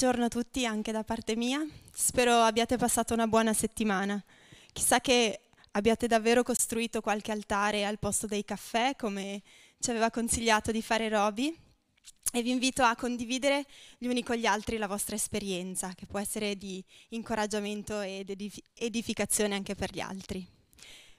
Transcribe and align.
Buongiorno 0.00 0.28
a 0.28 0.30
tutti 0.30 0.64
anche 0.64 0.92
da 0.92 1.04
parte 1.04 1.36
mia, 1.36 1.62
spero 1.92 2.40
abbiate 2.40 2.78
passato 2.78 3.12
una 3.12 3.26
buona 3.26 3.52
settimana. 3.52 4.24
Chissà 4.72 4.98
che 4.98 5.50
abbiate 5.72 6.06
davvero 6.06 6.42
costruito 6.42 7.02
qualche 7.02 7.32
altare 7.32 7.84
al 7.84 7.98
posto 7.98 8.26
dei 8.26 8.42
caffè 8.42 8.96
come 8.96 9.42
ci 9.78 9.90
aveva 9.90 10.10
consigliato 10.10 10.72
di 10.72 10.80
fare 10.80 11.10
Roby 11.10 11.54
e 12.32 12.40
vi 12.40 12.48
invito 12.48 12.82
a 12.82 12.96
condividere 12.96 13.66
gli 13.98 14.06
uni 14.06 14.22
con 14.22 14.36
gli 14.36 14.46
altri 14.46 14.78
la 14.78 14.86
vostra 14.86 15.16
esperienza 15.16 15.92
che 15.94 16.06
può 16.06 16.18
essere 16.18 16.56
di 16.56 16.82
incoraggiamento 17.10 18.00
ed 18.00 18.34
edificazione 18.76 19.54
anche 19.54 19.74
per 19.74 19.92
gli 19.92 20.00
altri. 20.00 20.48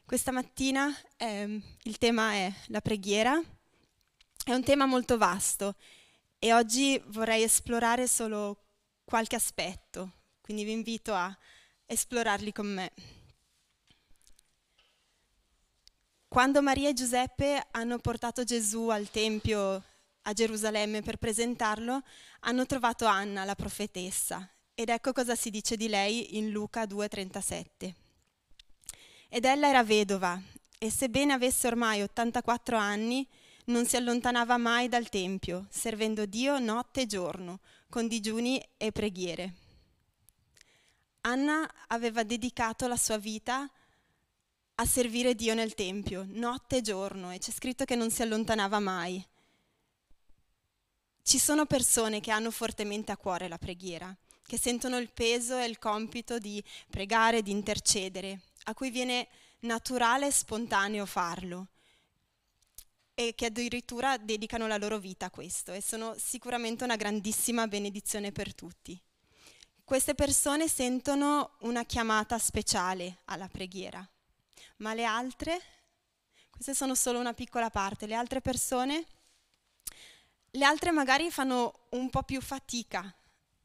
Questa 0.04 0.32
mattina 0.32 0.92
eh, 1.18 1.62
il 1.84 1.98
tema 2.00 2.32
è 2.32 2.52
la 2.70 2.82
preghiera, 2.82 3.40
è 4.44 4.54
un 4.54 4.64
tema 4.64 4.88
molto 4.88 5.20
vasto 5.20 5.76
e 6.40 6.52
oggi 6.52 7.00
vorrei 7.10 7.44
esplorare 7.44 8.08
solo 8.08 8.58
qualche 9.12 9.36
aspetto, 9.36 10.14
quindi 10.40 10.64
vi 10.64 10.72
invito 10.72 11.14
a 11.14 11.38
esplorarli 11.86 12.54
con 12.54 12.66
me. 12.66 12.92
Quando 16.30 16.62
Maria 16.62 16.88
e 16.88 16.94
Giuseppe 16.94 17.68
hanno 17.72 17.98
portato 17.98 18.46
Gesù 18.46 18.88
al 18.88 19.10
Tempio 19.10 19.84
a 20.22 20.32
Gerusalemme 20.32 21.02
per 21.02 21.18
presentarlo, 21.18 22.02
hanno 22.40 22.66
trovato 22.66 23.06
Anna, 23.06 23.44
la 23.44 23.54
profetessa, 23.54 24.50
ed 24.74 24.88
ecco 24.88 25.12
cosa 25.12 25.36
si 25.36 25.50
dice 25.50 25.76
di 25.76 25.90
lei 25.90 26.38
in 26.38 26.50
Luca 26.52 26.86
2,37. 26.86 27.94
Ed 29.28 29.44
ella 29.44 29.68
era 29.68 29.84
vedova, 29.84 30.42
e 30.80 30.90
sebbene 30.90 31.34
avesse 31.34 31.68
ormai 31.68 32.02
84 32.02 32.78
anni, 32.78 33.28
non 33.66 33.86
si 33.86 33.98
allontanava 33.98 34.56
mai 34.56 34.88
dal 34.88 35.10
Tempio, 35.10 35.68
servendo 35.70 36.26
Dio 36.26 36.60
notte 36.60 37.02
e 37.02 37.06
giorno, 37.08 37.60
con 37.92 38.08
digiuni 38.08 38.66
e 38.78 38.94
preghiere. 38.94 39.54
Anna 41.24 41.70
aveva 41.88 42.24
dedicato 42.24 42.88
la 42.88 42.96
sua 42.96 43.18
vita 43.18 43.70
a 44.76 44.86
servire 44.86 45.36
Dio 45.36 45.54
nel 45.54 45.76
Tempio, 45.76 46.26
notte 46.30 46.78
e 46.78 46.82
giorno, 46.82 47.32
e 47.32 47.38
c'è 47.38 47.52
scritto 47.52 47.84
che 47.84 47.96
non 47.96 48.10
si 48.10 48.22
allontanava 48.22 48.80
mai. 48.80 49.24
Ci 51.22 51.38
sono 51.38 51.66
persone 51.66 52.22
che 52.22 52.32
hanno 52.32 52.50
fortemente 52.50 53.12
a 53.12 53.18
cuore 53.18 53.50
la 53.50 53.58
preghiera, 53.58 54.16
che 54.42 54.58
sentono 54.58 54.98
il 54.98 55.12
peso 55.12 55.58
e 55.58 55.66
il 55.66 55.78
compito 55.78 56.40
di 56.40 56.64
pregare, 56.90 57.44
di 57.44 57.52
intercedere, 57.52 58.44
a 58.64 58.74
cui 58.74 58.90
viene 58.90 59.28
naturale 59.60 60.28
e 60.28 60.32
spontaneo 60.32 61.06
farlo 61.06 61.68
e 63.14 63.34
che 63.36 63.48
addirittura 63.48 64.18
dedicano 64.18 64.68
la 64.68 64.78
loro 64.78 64.98
vita 64.98 65.28
a 65.28 65.30
questo 65.30 65.74
e 65.74 65.82
sono 65.82 66.16
sicuramente 66.18 66.84
una 66.84 66.96
grandissima 66.96 67.68
benedizione 67.68 68.32
per 68.32 68.56
tutti. 68.56 69.00
Queste 69.84 70.16
persone 70.16 70.68
sentono 70.68 71.58
una 71.62 71.84
chiamata 71.84 72.40
speciale 72.40 73.20
alla 73.26 73.50
preghiera, 73.50 74.08
ma 74.78 74.94
le 74.94 75.04
altre, 75.04 75.60
queste 76.50 76.74
sono 76.74 76.96
solo 76.96 77.20
una 77.20 77.34
piccola 77.34 77.70
parte, 77.70 78.06
le 78.08 78.16
altre 78.16 78.40
persone, 78.40 79.06
le 80.52 80.66
altre 80.66 80.92
magari 80.92 81.30
fanno 81.30 81.88
un 81.90 82.10
po' 82.10 82.24
più 82.24 82.42
fatica 82.42 83.14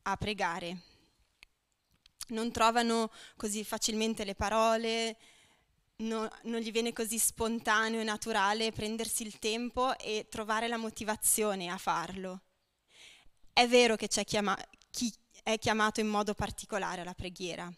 a 0.03 0.17
pregare, 0.17 0.81
non 2.29 2.51
trovano 2.51 3.11
così 3.37 3.63
facilmente 3.65 4.25
le 4.25 4.35
parole, 4.35 5.17
no, 5.99 6.29
non 6.43 6.61
gli 6.61 6.71
viene 6.71 6.93
così 6.93 7.19
spontaneo 7.19 8.01
e 8.01 8.05
naturale 8.05 8.73
prendersi 8.73 9.23
il 9.23 9.39
tempo 9.39 9.97
e 9.99 10.27
trovare 10.29 10.69
la 10.69 10.77
motivazione 10.77 11.69
a 11.69 11.79
farlo. 11.79 12.41
È 13.53 13.67
vero 13.67 13.97
che 13.97 14.09
c'è 14.09 14.25
chiama- 14.25 14.59
chi 14.91 15.13
è 15.43 15.59
chiamato 15.59 16.01
in 16.01 16.09
modo 16.09 16.35
particolare 16.35 17.01
alla 17.01 17.15
preghiera, 17.15 17.73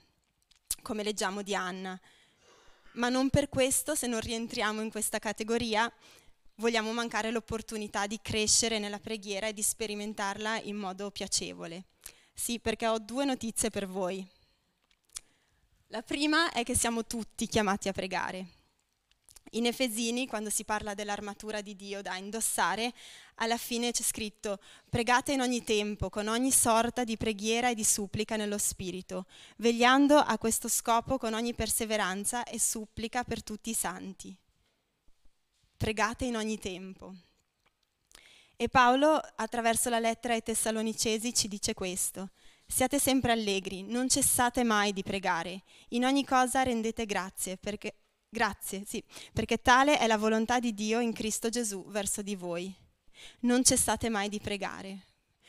come 0.83 1.03
leggiamo 1.03 1.43
di 1.43 1.55
Anna, 1.55 1.99
ma 2.93 3.09
non 3.09 3.31
per 3.31 3.49
questo, 3.49 3.95
se 3.95 4.07
non 4.07 4.21
rientriamo 4.21 4.81
in 4.81 4.91
questa 4.91 5.19
categoria, 5.19 5.93
vogliamo 6.57 6.93
mancare 6.93 7.31
l'opportunità 7.31 8.07
di 8.07 8.19
crescere 8.21 8.79
nella 8.79 8.99
preghiera 8.99 9.47
e 9.47 9.53
di 9.53 9.63
sperimentarla 9.63 10.61
in 10.63 10.77
modo 10.77 11.11
piacevole. 11.11 11.85
Sì, 12.35 12.59
perché 12.59 12.87
ho 12.87 12.99
due 12.99 13.25
notizie 13.25 13.71
per 13.71 13.87
voi. 13.87 14.27
La 15.91 16.03
prima 16.03 16.53
è 16.53 16.65
che 16.65 16.77
siamo 16.77 17.07
tutti 17.07 17.47
chiamati 17.47 17.89
a 17.89 17.93
pregare. 17.93 18.47
In 19.53 19.65
Efesini, 19.65 20.27
quando 20.27 20.51
si 20.51 20.65
parla 20.65 20.93
dell'armatura 20.93 21.63
di 21.63 21.75
Dio 21.77 22.03
da 22.03 22.15
indossare, 22.17 22.93
alla 23.37 23.57
fine 23.57 23.91
c'è 23.91 24.03
scritto 24.03 24.61
pregate 24.91 25.33
in 25.33 25.41
ogni 25.41 25.65
tempo, 25.65 26.11
con 26.11 26.29
ogni 26.29 26.51
sorta 26.51 27.05
di 27.05 27.17
preghiera 27.17 27.71
e 27.71 27.75
di 27.75 27.85
supplica 27.85 28.37
nello 28.37 28.59
Spirito, 28.59 29.25
vegliando 29.57 30.19
a 30.19 30.37
questo 30.37 30.69
scopo 30.69 31.17
con 31.17 31.33
ogni 31.33 31.55
perseveranza 31.55 32.45
e 32.45 32.61
supplica 32.61 33.25
per 33.25 33.43
tutti 33.43 33.71
i 33.71 33.75
santi. 33.75 34.37
Pregate 35.75 36.27
in 36.27 36.37
ogni 36.37 36.59
tempo. 36.59 37.15
E 38.57 38.69
Paolo, 38.69 39.19
attraverso 39.37 39.89
la 39.89 40.01
lettera 40.01 40.35
ai 40.35 40.43
Tessalonicesi, 40.43 41.33
ci 41.33 41.49
dice 41.49 41.73
questo. 41.73 42.29
Siate 42.71 42.99
sempre 43.01 43.33
allegri, 43.33 43.83
non 43.83 44.11
cessate 44.11 44.63
mai 44.63 44.93
di 44.93 45.03
pregare. 45.03 45.63
In 45.89 46.05
ogni 46.05 46.25
cosa 46.25 46.63
rendete 46.63 47.07
grazie, 47.07 47.57
perché, 47.57 47.95
grazie, 48.29 48.85
sì, 48.85 49.03
perché 49.33 49.63
tale 49.63 49.99
è 49.99 50.07
la 50.07 50.19
volontà 50.19 50.61
di 50.61 50.75
Dio 50.75 51.01
in 51.01 51.15
Cristo 51.15 51.49
Gesù 51.49 51.87
verso 51.89 52.21
di 52.21 52.37
voi. 52.37 52.73
Non 53.41 53.65
cessate 53.65 54.11
mai 54.11 54.29
di 54.29 54.39
pregare. 54.39 55.07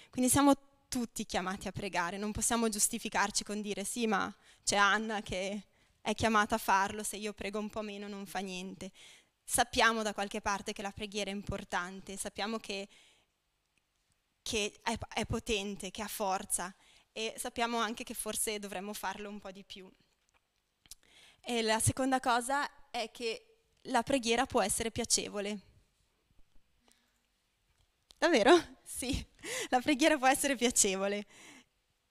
Quindi 0.09 0.31
siamo 0.31 0.53
tutti 0.87 1.25
chiamati 1.25 1.67
a 1.67 1.73
pregare, 1.73 2.17
non 2.17 2.31
possiamo 2.31 2.69
giustificarci 2.69 3.43
con 3.43 3.61
dire 3.61 3.83
sì, 3.83 4.07
ma 4.07 4.33
c'è 4.63 4.77
Anna 4.77 5.21
che 5.21 5.63
è 6.01 6.15
chiamata 6.15 6.55
a 6.55 6.57
farlo, 6.57 7.03
se 7.03 7.17
io 7.17 7.33
prego 7.33 7.59
un 7.59 7.69
po' 7.69 7.81
meno 7.81 8.07
non 8.07 8.25
fa 8.25 8.39
niente. 8.39 8.91
Sappiamo 9.43 10.03
da 10.03 10.13
qualche 10.13 10.39
parte 10.39 10.71
che 10.71 10.81
la 10.81 10.91
preghiera 10.91 11.29
è 11.29 11.33
importante, 11.33 12.15
sappiamo 12.15 12.57
che, 12.57 12.87
che 14.41 14.79
è, 14.81 14.97
è 15.15 15.25
potente, 15.25 15.91
che 15.91 16.01
ha 16.01 16.07
forza 16.07 16.73
e 17.19 17.33
sappiamo 17.35 17.79
anche 17.79 18.05
che 18.05 18.13
forse 18.13 18.59
dovremmo 18.59 18.93
farlo 18.93 19.27
un 19.27 19.39
po' 19.39 19.51
di 19.51 19.65
più. 19.65 19.91
E 21.41 21.61
la 21.61 21.77
seconda 21.81 22.21
cosa 22.21 22.89
è 22.89 23.11
che 23.11 23.57
la 23.83 24.03
preghiera 24.03 24.45
può 24.45 24.61
essere 24.61 24.89
piacevole. 24.89 25.59
Davvero? 28.17 28.77
Sì, 28.89 29.23
la 29.69 29.79
preghiera 29.79 30.17
può 30.17 30.27
essere 30.27 30.55
piacevole, 30.55 31.25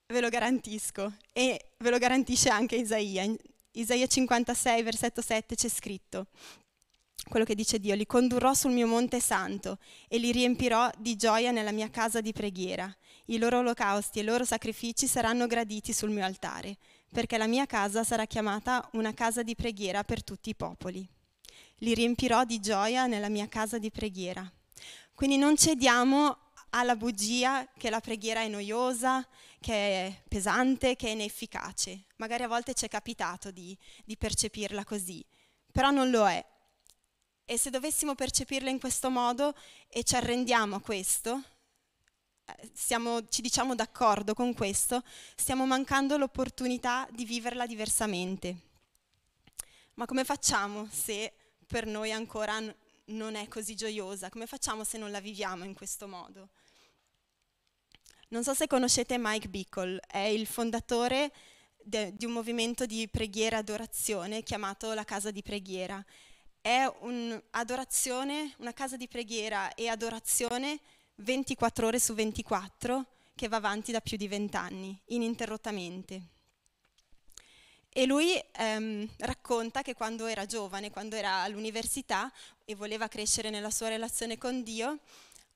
ve 0.07 0.21
lo 0.21 0.29
garantisco. 0.29 1.17
E 1.33 1.73
ve 1.79 1.91
lo 1.91 1.99
garantisce 1.99 2.49
anche 2.51 2.77
Isaia. 2.77 3.25
In 3.25 3.37
Isaia 3.73 4.07
56, 4.07 4.83
versetto 4.83 5.21
7 5.21 5.55
c'è 5.55 5.69
scritto, 5.69 6.29
quello 7.29 7.45
che 7.45 7.57
dice 7.57 7.79
Dio, 7.79 7.95
li 7.95 8.07
condurrò 8.07 8.55
sul 8.55 8.71
mio 8.71 8.87
monte 8.87 9.21
santo 9.21 9.79
e 10.07 10.19
li 10.19 10.33
riempirò 10.33 10.89
di 10.99 11.17
gioia 11.17 11.51
nella 11.51 11.73
mia 11.73 11.91
casa 11.91 12.21
di 12.21 12.33
preghiera. 12.33 12.97
I 13.31 13.39
loro 13.39 13.59
olocausti 13.59 14.19
e 14.19 14.23
i 14.23 14.25
loro 14.25 14.45
sacrifici 14.45 15.07
saranno 15.07 15.47
graditi 15.47 15.93
sul 15.93 16.11
mio 16.11 16.25
altare, 16.25 16.79
perché 17.13 17.37
la 17.37 17.47
mia 17.47 17.67
casa 17.67 18.03
sarà 18.03 18.25
chiamata 18.25 18.89
una 18.93 19.13
casa 19.13 19.43
di 19.43 19.55
preghiera 19.55 20.03
per 20.03 20.25
tutti 20.25 20.49
i 20.51 20.55
popoli. 20.55 21.07
Li 21.81 21.95
riempirò 21.95 22.45
di 22.45 22.59
gioia 22.59 23.07
nella 23.07 23.29
mia 23.29 23.47
casa 23.47 23.79
di 23.79 23.91
preghiera. 23.91 24.51
Quindi 25.15 25.37
non 25.37 25.57
cediamo 25.57 26.37
alla 26.71 26.97
bugia 26.97 27.69
che 27.77 27.91
la 27.91 28.01
preghiera 28.01 28.41
è 28.41 28.49
noiosa, 28.49 29.27
che 29.61 29.75
è 29.75 30.23
pesante, 30.27 30.97
che 30.97 31.09
è 31.09 31.11
inefficace. 31.11 32.07
Magari 32.17 32.45
a 32.45 32.49
volte 32.49 32.73
ci 32.73 32.87
è 32.87 32.89
capitato 32.89 33.51
di, 33.51 33.77
di 34.05 34.17
percepirla 34.17 34.85
così, 34.85 35.25
però 35.71 35.91
non 35.91 36.09
lo 36.09 36.27
è 36.27 36.43
e 37.51 37.57
se 37.57 37.71
dovessimo 37.71 38.15
percepirla 38.15 38.69
in 38.69 38.79
questo 38.79 39.09
modo 39.09 39.55
e 39.89 40.03
ci 40.05 40.15
arrendiamo 40.15 40.77
a 40.77 40.81
questo, 40.81 41.43
siamo, 42.73 43.27
ci 43.29 43.43
diciamo 43.43 43.75
d'accordo 43.75 44.35
con 44.35 44.55
questo, 44.55 45.03
stiamo 45.35 45.67
mancando 45.67 46.17
l'opportunità 46.17 47.09
di 47.11 47.25
viverla 47.25 47.67
diversamente. 47.67 48.57
Ma 49.95 50.07
come 50.07 50.25
facciamo 50.25 50.89
se 50.91 51.33
per 51.67 51.87
noi 51.87 52.13
ancora 52.13 52.61
non 53.07 53.35
è 53.35 53.49
così 53.49 53.75
gioiosa? 53.75 54.29
Come 54.31 54.47
facciamo 54.47 54.85
se 54.85 54.99
non 54.99 55.11
la 55.11 55.21
viviamo 55.21 55.65
in 55.65 55.75
questo 55.75 56.07
modo? 56.07 56.51
Non 58.29 58.45
so 58.45 58.55
se 58.55 58.67
conoscete 58.67 59.17
Mike 59.19 59.49
Bickle, 59.49 60.01
è 60.07 60.19
il 60.19 60.47
fondatore 60.47 61.33
de- 61.83 62.13
di 62.15 62.27
un 62.27 62.33
movimento 62.33 62.87
di 62.87 63.09
preghiera 63.09 63.57
e 63.57 63.61
adorazione 63.61 64.43
chiamato 64.43 64.93
la 64.93 65.05
Casa 65.05 65.31
di 65.31 65.43
Preghiera 65.43 66.05
è 66.61 66.85
un'adorazione, 67.01 68.55
una 68.59 68.73
casa 68.73 68.97
di 68.97 69.09
preghiera 69.09 69.73
e 69.75 69.89
adorazione 69.89 70.81
24 71.21 71.87
ore 71.87 71.99
su 71.99 72.15
24 72.15 73.05
che 73.35 73.49
va 73.49 73.57
avanti 73.57 73.93
da 73.93 74.01
più 74.01 74.17
di 74.17 74.29
20 74.29 74.57
anni, 74.57 75.01
ininterrottamente. 75.07 76.23
E 77.89 78.07
lui 78.07 78.41
ehm, 78.53 79.09
racconta 79.19 79.83
che 79.83 79.95
quando 79.95 80.27
era 80.27 80.47
giovane, 80.47 80.91
quando 80.91 81.17
era 81.17 81.43
all'università 81.43 82.31
e 82.65 82.75
voleva 82.75 83.09
crescere 83.09 83.51
nella 83.51 83.71
sua 83.71 83.89
relazione 83.89 84.39
con 84.39 84.63
Dio, 84.63 84.99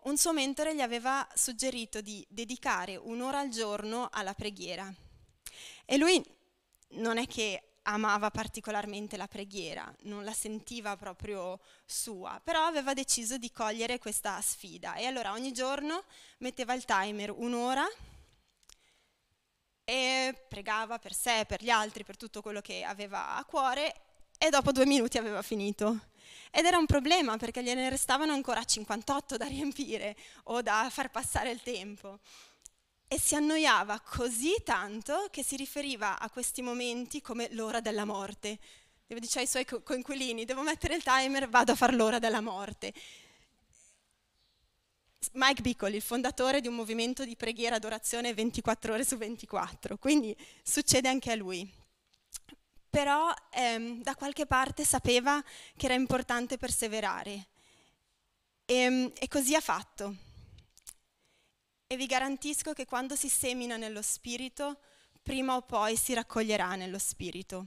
un 0.02 0.16
suo 0.16 0.32
mentore 0.32 0.74
gli 0.74 0.80
aveva 0.80 1.26
suggerito 1.34 2.00
di 2.00 2.24
dedicare 2.28 2.96
un'ora 2.96 3.38
al 3.38 3.50
giorno 3.50 4.08
alla 4.10 4.34
preghiera. 4.34 4.92
E 5.84 5.96
lui 5.96 6.20
non 6.94 7.18
è 7.18 7.26
che 7.26 7.71
amava 7.82 8.30
particolarmente 8.30 9.16
la 9.16 9.26
preghiera, 9.26 9.92
non 10.02 10.24
la 10.24 10.32
sentiva 10.32 10.96
proprio 10.96 11.58
sua, 11.84 12.40
però 12.42 12.64
aveva 12.64 12.94
deciso 12.94 13.38
di 13.38 13.50
cogliere 13.50 13.98
questa 13.98 14.40
sfida 14.40 14.94
e 14.94 15.06
allora 15.06 15.32
ogni 15.32 15.52
giorno 15.52 16.04
metteva 16.38 16.74
il 16.74 16.84
timer 16.84 17.30
un'ora 17.30 17.84
e 19.84 20.44
pregava 20.48 20.98
per 20.98 21.12
sé, 21.12 21.44
per 21.46 21.62
gli 21.62 21.70
altri, 21.70 22.04
per 22.04 22.16
tutto 22.16 22.40
quello 22.40 22.60
che 22.60 22.84
aveva 22.84 23.36
a 23.36 23.44
cuore 23.44 23.94
e 24.38 24.50
dopo 24.50 24.72
due 24.72 24.86
minuti 24.86 25.18
aveva 25.18 25.42
finito. 25.42 26.10
Ed 26.50 26.64
era 26.64 26.78
un 26.78 26.86
problema 26.86 27.36
perché 27.36 27.62
gliene 27.62 27.88
restavano 27.88 28.32
ancora 28.32 28.62
58 28.62 29.36
da 29.36 29.46
riempire 29.46 30.16
o 30.44 30.62
da 30.62 30.88
far 30.90 31.10
passare 31.10 31.50
il 31.50 31.62
tempo 31.62 32.20
e 33.12 33.20
si 33.20 33.34
annoiava 33.34 34.00
così 34.00 34.54
tanto 34.64 35.28
che 35.30 35.44
si 35.44 35.54
riferiva 35.56 36.18
a 36.18 36.30
questi 36.30 36.62
momenti 36.62 37.20
come 37.20 37.52
l'ora 37.52 37.82
della 37.82 38.06
morte. 38.06 38.58
Dice 39.06 39.40
ai 39.40 39.46
suoi 39.46 39.66
coinquilini, 39.66 40.46
devo 40.46 40.62
mettere 40.62 40.94
il 40.94 41.02
timer, 41.02 41.46
vado 41.46 41.72
a 41.72 41.74
fare 41.74 41.94
l'ora 41.94 42.18
della 42.18 42.40
morte. 42.40 42.94
Mike 45.32 45.60
Bickle, 45.60 45.94
il 45.94 46.00
fondatore 46.00 46.62
di 46.62 46.68
un 46.68 46.74
movimento 46.74 47.26
di 47.26 47.36
preghiera 47.36 47.76
adorazione 47.76 48.32
24 48.32 48.94
ore 48.94 49.04
su 49.04 49.18
24, 49.18 49.98
quindi 49.98 50.34
succede 50.62 51.10
anche 51.10 51.30
a 51.30 51.34
lui. 51.34 51.70
Però 52.88 53.30
ehm, 53.50 54.02
da 54.02 54.14
qualche 54.14 54.46
parte 54.46 54.86
sapeva 54.86 55.44
che 55.76 55.84
era 55.84 55.94
importante 55.94 56.56
perseverare 56.56 57.48
e, 58.64 59.12
e 59.14 59.28
così 59.28 59.54
ha 59.54 59.60
fatto 59.60 60.31
e 61.92 61.96
vi 61.98 62.06
garantisco 62.06 62.72
che 62.72 62.86
quando 62.86 63.16
si 63.16 63.28
semina 63.28 63.76
nello 63.76 64.00
Spirito, 64.00 64.78
prima 65.22 65.56
o 65.56 65.60
poi 65.60 65.94
si 65.94 66.14
raccoglierà 66.14 66.74
nello 66.74 66.98
Spirito. 66.98 67.66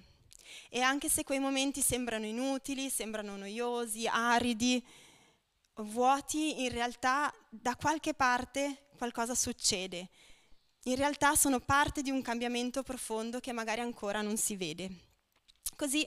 E 0.67 0.81
anche 0.81 1.09
se 1.09 1.23
quei 1.23 1.37
momenti 1.37 1.79
sembrano 1.81 2.25
inutili, 2.25 2.89
sembrano 2.89 3.37
noiosi, 3.37 4.07
aridi, 4.07 4.83
vuoti, 5.75 6.63
in 6.63 6.69
realtà 6.69 7.31
da 7.51 7.75
qualche 7.75 8.15
parte 8.15 8.87
qualcosa 8.97 9.35
succede. 9.35 10.09
In 10.85 10.95
realtà 10.95 11.35
sono 11.35 11.59
parte 11.59 12.01
di 12.01 12.09
un 12.09 12.23
cambiamento 12.23 12.81
profondo 12.81 13.39
che 13.39 13.51
magari 13.51 13.81
ancora 13.81 14.23
non 14.23 14.37
si 14.37 14.55
vede. 14.55 14.89
Così 15.75 16.03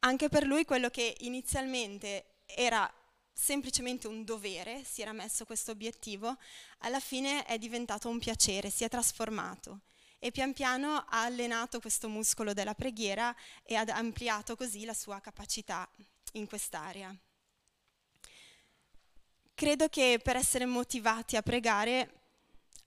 anche 0.00 0.28
per 0.28 0.44
lui 0.44 0.64
quello 0.64 0.88
che 0.90 1.14
inizialmente 1.20 2.38
era 2.46 2.92
semplicemente 3.40 4.06
un 4.06 4.22
dovere, 4.22 4.84
si 4.84 5.00
era 5.00 5.12
messo 5.12 5.46
questo 5.46 5.70
obiettivo, 5.70 6.36
alla 6.80 7.00
fine 7.00 7.46
è 7.46 7.56
diventato 7.56 8.10
un 8.10 8.18
piacere, 8.18 8.68
si 8.68 8.84
è 8.84 8.88
trasformato 8.88 9.80
e 10.18 10.30
pian 10.30 10.52
piano 10.52 10.96
ha 10.96 11.24
allenato 11.24 11.80
questo 11.80 12.10
muscolo 12.10 12.52
della 12.52 12.74
preghiera 12.74 13.34
e 13.62 13.76
ha 13.76 13.84
ampliato 13.88 14.56
così 14.56 14.84
la 14.84 14.92
sua 14.92 15.20
capacità 15.20 15.88
in 16.32 16.46
quest'area. 16.46 17.16
Credo 19.54 19.88
che 19.88 20.20
per 20.22 20.36
essere 20.36 20.66
motivati 20.66 21.36
a 21.36 21.42
pregare 21.42 22.20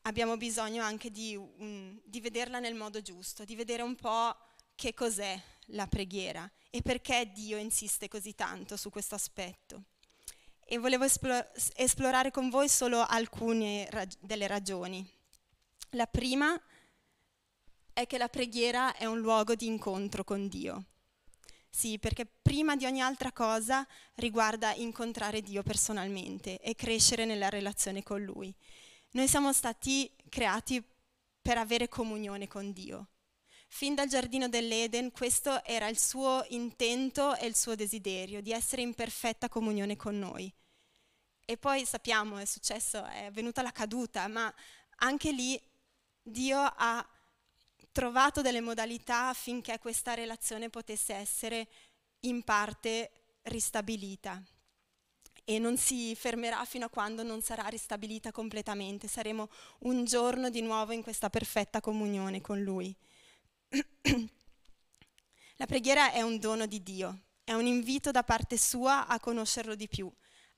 abbiamo 0.03 0.37
bisogno 0.37 0.83
anche 0.83 1.09
di, 1.09 1.35
un, 1.35 1.99
di 2.03 2.21
vederla 2.21 2.59
nel 2.59 2.75
modo 2.75 3.01
giusto, 3.01 3.43
di 3.43 3.55
vedere 3.55 3.81
un 3.81 3.95
po' 3.95 4.37
che 4.75 4.93
cos'è 4.93 5.41
la 5.67 5.87
preghiera 5.87 6.49
e 6.69 6.83
perché 6.83 7.31
Dio 7.33 7.57
insiste 7.57 8.07
così 8.07 8.35
tanto 8.35 8.77
su 8.77 8.91
questo 8.91 9.15
aspetto 9.15 9.85
e 10.73 10.79
volevo 10.79 11.05
esplorare 11.75 12.31
con 12.31 12.49
voi 12.49 12.67
solo 12.67 13.05
alcune 13.05 13.87
rag- 13.91 14.17
delle 14.19 14.47
ragioni. 14.47 15.07
La 15.91 16.07
prima 16.07 16.59
è 17.93 18.07
che 18.07 18.17
la 18.17 18.27
preghiera 18.27 18.95
è 18.95 19.05
un 19.05 19.19
luogo 19.19 19.53
di 19.53 19.67
incontro 19.67 20.23
con 20.23 20.47
Dio. 20.47 20.85
Sì, 21.69 21.99
perché 21.99 22.25
prima 22.25 22.75
di 22.75 22.85
ogni 22.85 23.01
altra 23.01 23.31
cosa 23.31 23.85
riguarda 24.15 24.73
incontrare 24.73 25.41
Dio 25.41 25.61
personalmente 25.61 26.57
e 26.59 26.73
crescere 26.73 27.25
nella 27.25 27.49
relazione 27.49 28.01
con 28.01 28.23
Lui. 28.23 28.51
Noi 29.11 29.27
siamo 29.27 29.53
stati 29.53 30.11
creati 30.27 30.83
per 31.39 31.59
avere 31.59 31.87
comunione 31.87 32.47
con 32.47 32.71
Dio. 32.71 33.09
Fin 33.67 33.93
dal 33.93 34.07
giardino 34.07 34.49
dell'Eden 34.49 35.11
questo 35.11 35.63
era 35.65 35.87
il 35.87 35.99
suo 35.99 36.43
intento 36.49 37.35
e 37.35 37.45
il 37.45 37.55
suo 37.55 37.75
desiderio, 37.75 38.41
di 38.41 38.51
essere 38.51 38.81
in 38.81 38.95
perfetta 38.95 39.49
comunione 39.49 39.95
con 39.95 40.17
noi. 40.17 40.51
E 41.45 41.57
poi 41.57 41.85
sappiamo, 41.85 42.37
è 42.37 42.45
successo, 42.45 43.03
è 43.05 43.29
venuta 43.31 43.61
la 43.61 43.71
caduta, 43.71 44.27
ma 44.27 44.53
anche 44.97 45.31
lì 45.31 45.61
Dio 46.21 46.59
ha 46.59 47.05
trovato 47.91 48.41
delle 48.41 48.61
modalità 48.61 49.29
affinché 49.29 49.77
questa 49.79 50.13
relazione 50.13 50.69
potesse 50.69 51.13
essere 51.13 51.67
in 52.21 52.43
parte 52.43 53.11
ristabilita 53.43 54.41
e 55.45 55.59
non 55.59 55.77
si 55.77 56.15
fermerà 56.15 56.63
fino 56.65 56.85
a 56.85 56.89
quando 56.89 57.23
non 57.23 57.41
sarà 57.41 57.67
ristabilita 57.67 58.31
completamente. 58.31 59.07
Saremo 59.07 59.49
un 59.79 60.05
giorno 60.05 60.49
di 60.49 60.61
nuovo 60.61 60.93
in 60.93 61.03
questa 61.03 61.29
perfetta 61.29 61.81
comunione 61.81 62.39
con 62.41 62.61
Lui. 62.61 62.95
La 65.57 65.65
preghiera 65.65 66.11
è 66.11 66.21
un 66.21 66.39
dono 66.39 66.65
di 66.65 66.81
Dio, 66.81 67.25
è 67.43 67.53
un 67.53 67.65
invito 67.65 68.11
da 68.11 68.23
parte 68.23 68.57
sua 68.57 69.05
a 69.07 69.19
conoscerlo 69.19 69.75
di 69.75 69.87
più, 69.87 70.11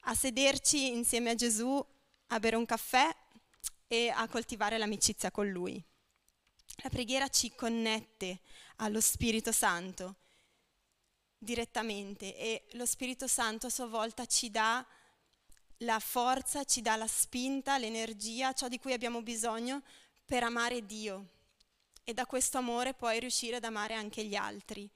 a 0.07 0.13
sederci 0.13 0.87
insieme 0.87 1.31
a 1.31 1.35
Gesù, 1.35 1.83
a 2.27 2.39
bere 2.39 2.55
un 2.55 2.65
caffè 2.65 3.13
e 3.87 4.09
a 4.09 4.27
coltivare 4.27 4.77
l'amicizia 4.77 5.31
con 5.31 5.49
Lui. 5.49 5.83
La 6.83 6.89
preghiera 6.89 7.27
ci 7.29 7.53
connette 7.55 8.41
allo 8.77 8.99
Spirito 8.99 9.51
Santo 9.51 10.15
direttamente 11.37 12.35
e 12.37 12.65
lo 12.73 12.85
Spirito 12.85 13.27
Santo 13.27 13.67
a 13.67 13.69
sua 13.69 13.87
volta 13.87 14.25
ci 14.25 14.49
dà 14.49 14.85
la 15.79 15.99
forza, 15.99 16.63
ci 16.63 16.81
dà 16.81 16.95
la 16.95 17.07
spinta, 17.07 17.77
l'energia, 17.77 18.53
ciò 18.53 18.67
di 18.67 18.79
cui 18.79 18.93
abbiamo 18.93 19.21
bisogno 19.21 19.83
per 20.25 20.43
amare 20.43 20.85
Dio, 20.85 21.29
e 22.03 22.13
da 22.13 22.25
questo 22.25 22.57
amore 22.57 22.93
puoi 22.93 23.19
riuscire 23.19 23.57
ad 23.57 23.63
amare 23.63 23.93
anche 23.93 24.23
gli 24.23 24.35
altri 24.35 24.89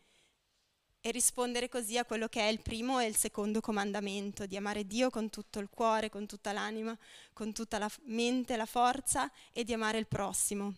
e 1.02 1.12
rispondere 1.12 1.70
così 1.70 1.98
a 1.98 2.06
quello 2.06 2.28
che 2.28 2.42
è 2.42 2.48
il 2.48 2.62
primo 2.62 3.00
e 3.00 3.06
il 3.06 3.16
secondo 3.16 3.62
comandamento, 3.62 4.46
di 4.46 4.58
amare 4.58 4.86
Dio 4.86 5.10
con 5.10 5.30
tutto 5.30 5.60
il 5.60 5.70
cuore, 5.70 6.10
con 6.10 6.26
tutta 6.26 6.52
l'anima, 6.52 6.98
con 7.34 7.54
tutta 7.54 7.78
la 7.78 7.90
mente, 8.04 8.58
la 8.58 8.66
forza 8.66 9.32
e 9.52 9.64
di 9.64 9.74
amare 9.74 9.98
il 9.98 10.08
prossimo 10.08 10.76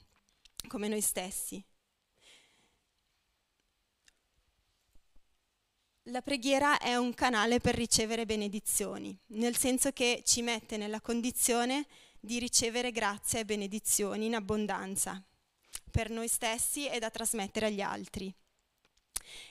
come 0.67 0.87
noi 0.87 1.01
stessi. 1.01 1.63
La 6.05 6.21
preghiera 6.21 6.79
è 6.79 6.95
un 6.95 7.13
canale 7.13 7.59
per 7.59 7.75
ricevere 7.75 8.25
benedizioni, 8.25 9.17
nel 9.27 9.55
senso 9.55 9.91
che 9.91 10.23
ci 10.25 10.41
mette 10.41 10.77
nella 10.77 10.99
condizione 10.99 11.85
di 12.19 12.39
ricevere 12.39 12.91
grazia 12.91 13.39
e 13.39 13.45
benedizioni 13.45 14.25
in 14.25 14.35
abbondanza 14.35 15.23
per 15.91 16.09
noi 16.09 16.27
stessi 16.27 16.87
e 16.87 16.99
da 16.99 17.09
trasmettere 17.09 17.67
agli 17.67 17.81
altri. 17.81 18.33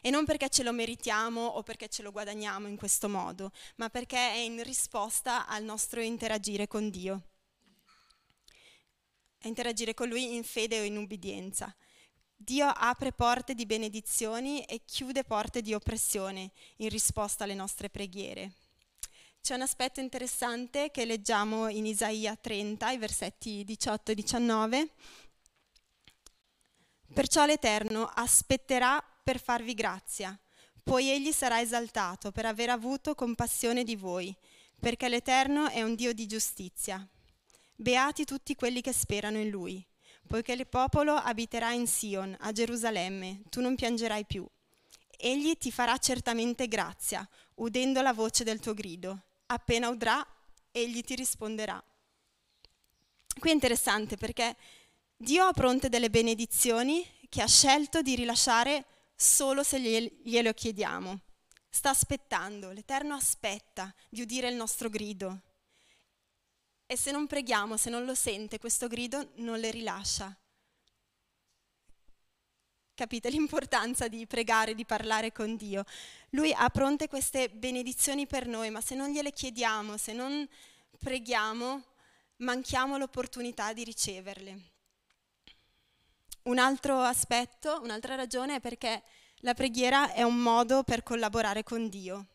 E 0.01 0.11
non 0.11 0.25
perché 0.25 0.49
ce 0.49 0.63
lo 0.63 0.73
meritiamo 0.73 1.45
o 1.45 1.63
perché 1.63 1.89
ce 1.89 2.03
lo 2.03 2.13
guadagniamo 2.13 2.69
in 2.69 2.77
questo 2.77 3.09
modo, 3.09 3.53
ma 3.77 3.89
perché 3.89 4.17
è 4.17 4.37
in 4.37 4.63
risposta 4.63 5.47
al 5.47 5.65
nostro 5.65 6.01
interagire 6.01 6.67
con 6.67 6.91
Dio. 6.91 7.23
A 9.43 9.49
interagire 9.49 9.95
con 9.95 10.09
Lui 10.09 10.35
in 10.35 10.45
fede 10.45 10.81
o 10.81 10.85
in 10.85 10.97
ubbidienza. 10.97 11.75
Dio 12.37 12.67
apre 12.67 13.13
porte 13.13 13.55
di 13.55 13.67
benedizioni 13.67 14.65
e 14.65 14.83
chiude 14.85 15.25
porte 15.25 15.61
di 15.61 15.75
oppressione 15.75 16.51
in 16.77 16.89
risposta 16.89 17.45
alle 17.45 17.55
nostre 17.55 17.91
preghiere. 17.91 18.53
C'è 19.43 19.55
un 19.55 19.63
aspetto 19.63 20.01
interessante 20.01 20.91
che 20.91 21.05
leggiamo 21.05 21.69
in 21.69 21.87
Isaia 21.87 22.37
30, 22.37 22.91
i 22.91 22.99
versetti 22.99 23.65
18 23.65 24.13
e 24.13 24.15
19, 24.15 24.91
Perciò 27.13 27.45
l'Eterno 27.45 28.09
aspetterà 28.15 29.03
per 29.23 29.41
farvi 29.41 29.75
grazia, 29.75 30.39
poi 30.83 31.11
egli 31.11 31.33
sarà 31.33 31.61
esaltato 31.61 32.33
per 32.33 32.47
aver 32.47 32.71
avuto 32.71 33.15
compassione 33.15 33.85
di 33.85 33.97
voi, 33.97 34.35
perché 34.79 35.09
l'Eterno 35.09 35.69
è 35.69 35.83
un 35.83 35.95
Dio 35.95 36.13
di 36.13 36.27
giustizia. 36.27 37.07
Beati 37.77 38.25
tutti 38.25 38.55
quelli 38.55 38.81
che 38.81 38.93
sperano 38.93 39.39
in 39.39 39.51
lui, 39.51 39.87
poiché 40.27 40.53
il 40.53 40.67
popolo 40.67 41.15
abiterà 41.15 41.73
in 41.73 41.87
Sion, 41.87 42.37
a 42.41 42.53
Gerusalemme, 42.53 43.43
tu 43.49 43.61
non 43.61 43.75
piangerai 43.75 44.25
più. 44.25 44.47
Egli 45.17 45.57
ti 45.57 45.71
farà 45.71 45.99
certamente 45.99 46.67
grazia, 46.67 47.29
udendo 47.57 48.01
la 48.01 48.13
voce 48.13 48.43
del 48.43 48.59
tuo 48.59 48.75
grido. 48.75 49.23
Appena 49.47 49.89
udrà, 49.89 50.27
egli 50.73 51.03
ti 51.03 51.15
risponderà. 51.15 51.83
Qui 53.39 53.51
è 53.51 53.53
interessante 53.53 54.17
perché 54.17 54.57
Dio 55.17 55.45
ha 55.45 55.53
pronte 55.53 55.89
delle 55.89 56.11
benedizioni 56.11 57.07
che 57.29 57.43
ha 57.43 57.47
scelto 57.47 58.03
di 58.03 58.15
rilasciare 58.15 58.85
solo 59.21 59.63
se 59.63 59.79
glielo 60.23 60.55
chiediamo. 60.55 61.21
Sta 61.69 61.91
aspettando, 61.91 62.71
l'Eterno 62.71 63.15
aspetta 63.15 63.95
di 64.09 64.23
udire 64.23 64.49
il 64.49 64.57
nostro 64.57 64.89
grido. 64.89 65.43
e 66.87 66.97
se 66.97 67.13
non 67.13 67.29
preghiamo, 67.29 67.77
se 67.77 67.89
non 67.89 68.05
lo 68.05 68.17
sente, 68.17 68.59
questo 68.59 68.89
grido 68.89 69.31
non 69.37 69.61
le 69.61 69.71
rilascia. 69.71 70.37
Capite 72.95 73.31
l'importanza 73.31 74.09
di 74.09 74.27
pregare, 74.27 74.75
di 74.75 74.85
parlare 74.85 75.31
con 75.31 75.55
Dio? 75.55 75.85
Lui 76.31 76.53
ha 76.53 76.69
pronte 76.69 77.07
queste 77.07 77.49
benedizioni 77.49 78.27
per 78.27 78.49
noi, 78.49 78.71
ma 78.71 78.81
se 78.81 78.97
non 78.97 79.11
gliele 79.11 79.33
chiediamo, 79.33 79.97
se 79.97 80.13
non 80.13 80.49
preghiamo, 80.99 81.85
manchiamo 82.39 82.99
l'opportunità 82.99 83.73
di 83.73 83.85
riceverle. 83.85 84.80
Un 86.51 86.59
altro 86.59 86.99
aspetto, 86.99 87.79
un'altra 87.81 88.17
ragione 88.17 88.57
è 88.57 88.61
perché 88.61 89.05
la 89.43 89.55
preghiera 89.55 90.13
è 90.13 90.25
un 90.25 90.43
modo 90.43 90.83
per 90.83 91.05
collaborare 91.05 91.63
con 91.63 91.89
Dio. 91.89 92.31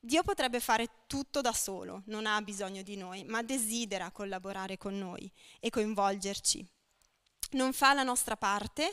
Dio 0.00 0.22
potrebbe 0.22 0.58
fare 0.58 0.88
tutto 1.06 1.42
da 1.42 1.52
solo, 1.52 2.00
non 2.06 2.24
ha 2.24 2.40
bisogno 2.40 2.80
di 2.80 2.96
noi, 2.96 3.24
ma 3.24 3.42
desidera 3.42 4.10
collaborare 4.10 4.78
con 4.78 4.96
noi 4.96 5.30
e 5.60 5.68
coinvolgerci. 5.68 6.66
Non 7.50 7.74
fa 7.74 7.92
la 7.92 8.04
nostra 8.04 8.38
parte 8.38 8.90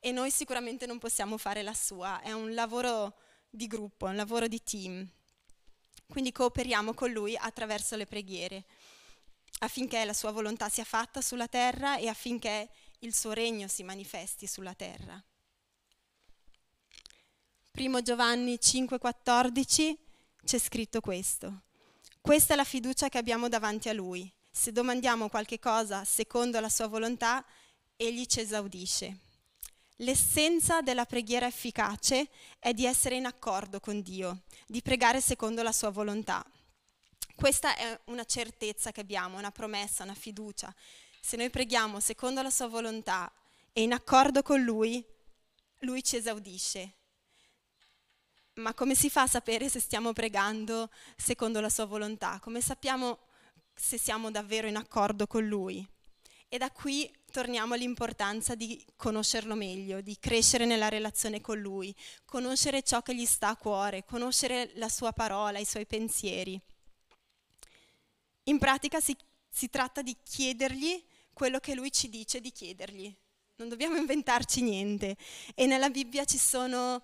e 0.00 0.10
noi 0.10 0.32
sicuramente 0.32 0.86
non 0.86 0.98
possiamo 0.98 1.38
fare 1.38 1.62
la 1.62 1.72
sua, 1.72 2.20
è 2.20 2.32
un 2.32 2.52
lavoro 2.52 3.14
di 3.48 3.68
gruppo, 3.68 4.06
un 4.06 4.16
lavoro 4.16 4.48
di 4.48 4.60
team. 4.60 5.08
Quindi 6.08 6.32
cooperiamo 6.32 6.94
con 6.94 7.12
Lui 7.12 7.36
attraverso 7.36 7.94
le 7.94 8.06
preghiere, 8.06 8.64
affinché 9.60 10.04
la 10.04 10.14
sua 10.14 10.32
volontà 10.32 10.68
sia 10.68 10.82
fatta 10.82 11.20
sulla 11.20 11.46
terra 11.46 11.96
e 11.96 12.08
affinché 12.08 12.68
il 13.00 13.14
suo 13.14 13.32
regno 13.32 13.68
si 13.68 13.82
manifesti 13.82 14.46
sulla 14.46 14.74
terra. 14.74 15.22
Primo 17.70 18.02
Giovanni 18.02 18.54
5,14 18.54 19.96
c'è 20.44 20.58
scritto 20.58 21.00
questo. 21.00 21.62
Questa 22.20 22.52
è 22.52 22.56
la 22.56 22.64
fiducia 22.64 23.08
che 23.08 23.18
abbiamo 23.18 23.48
davanti 23.48 23.88
a 23.88 23.92
Lui. 23.92 24.30
Se 24.50 24.72
domandiamo 24.72 25.28
qualche 25.28 25.58
cosa 25.58 26.04
secondo 26.04 26.60
la 26.60 26.68
sua 26.68 26.88
volontà, 26.88 27.44
Egli 27.96 28.26
ci 28.26 28.40
esaudisce. 28.40 29.18
L'essenza 29.96 30.80
della 30.80 31.04
preghiera 31.04 31.46
efficace 31.46 32.28
è 32.58 32.72
di 32.72 32.86
essere 32.86 33.16
in 33.16 33.26
accordo 33.26 33.80
con 33.80 34.00
Dio, 34.00 34.42
di 34.66 34.82
pregare 34.82 35.20
secondo 35.20 35.62
la 35.62 35.72
sua 35.72 35.90
volontà. 35.90 36.44
Questa 37.34 37.76
è 37.76 37.98
una 38.06 38.24
certezza 38.24 38.92
che 38.92 39.00
abbiamo, 39.00 39.38
una 39.38 39.50
promessa, 39.50 40.04
una 40.04 40.14
fiducia. 40.14 40.74
Se 41.20 41.36
noi 41.36 41.50
preghiamo 41.50 42.00
secondo 42.00 42.42
la 42.42 42.50
sua 42.50 42.66
volontà 42.66 43.30
e 43.72 43.82
in 43.82 43.92
accordo 43.92 44.42
con 44.42 44.62
Lui, 44.62 45.04
Lui 45.80 46.02
ci 46.02 46.16
esaudisce. 46.16 46.94
Ma 48.54 48.74
come 48.74 48.94
si 48.94 49.08
fa 49.08 49.22
a 49.22 49.26
sapere 49.26 49.68
se 49.68 49.80
stiamo 49.80 50.12
pregando 50.12 50.90
secondo 51.16 51.60
la 51.60 51.68
sua 51.68 51.84
volontà? 51.84 52.38
Come 52.40 52.60
sappiamo 52.60 53.18
se 53.74 53.96
siamo 53.96 54.30
davvero 54.30 54.66
in 54.66 54.76
accordo 54.76 55.26
con 55.26 55.46
Lui? 55.46 55.86
E 56.48 56.58
da 56.58 56.70
qui 56.72 57.08
torniamo 57.30 57.74
all'importanza 57.74 58.56
di 58.56 58.84
conoscerlo 58.96 59.54
meglio, 59.54 60.00
di 60.00 60.18
crescere 60.18 60.66
nella 60.66 60.88
relazione 60.88 61.40
con 61.40 61.60
Lui, 61.60 61.94
conoscere 62.24 62.82
ciò 62.82 63.02
che 63.02 63.14
gli 63.14 63.24
sta 63.24 63.50
a 63.50 63.56
cuore, 63.56 64.04
conoscere 64.04 64.72
la 64.74 64.88
sua 64.88 65.12
parola, 65.12 65.60
i 65.60 65.64
suoi 65.64 65.86
pensieri. 65.86 66.60
In 68.44 68.58
pratica 68.58 68.98
si, 68.98 69.16
si 69.48 69.70
tratta 69.70 70.02
di 70.02 70.16
chiedergli 70.24 71.02
quello 71.40 71.58
che 71.58 71.74
Lui 71.74 71.90
ci 71.90 72.10
dice 72.10 72.38
di 72.38 72.52
chiedergli. 72.52 73.10
Non 73.56 73.70
dobbiamo 73.70 73.96
inventarci 73.96 74.60
niente. 74.60 75.16
E 75.54 75.64
nella 75.64 75.88
Bibbia 75.88 76.26
ci 76.26 76.36
sono 76.36 77.02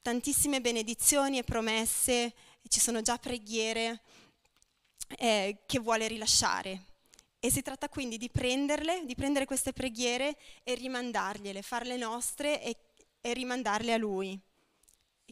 tantissime 0.00 0.60
benedizioni 0.60 1.38
e 1.38 1.42
promesse, 1.42 2.34
ci 2.68 2.78
sono 2.78 3.02
già 3.02 3.18
preghiere 3.18 4.00
eh, 5.16 5.64
che 5.66 5.80
vuole 5.80 6.06
rilasciare. 6.06 6.84
E 7.40 7.50
si 7.50 7.62
tratta 7.62 7.88
quindi 7.88 8.16
di 8.16 8.30
prenderle, 8.30 9.04
di 9.06 9.16
prendere 9.16 9.44
queste 9.44 9.72
preghiere 9.72 10.38
e 10.62 10.76
rimandargliele, 10.76 11.62
farle 11.62 11.96
nostre 11.96 12.62
e, 12.62 12.76
e 13.20 13.32
rimandarle 13.32 13.92
a 13.92 13.96
Lui. 13.96 14.40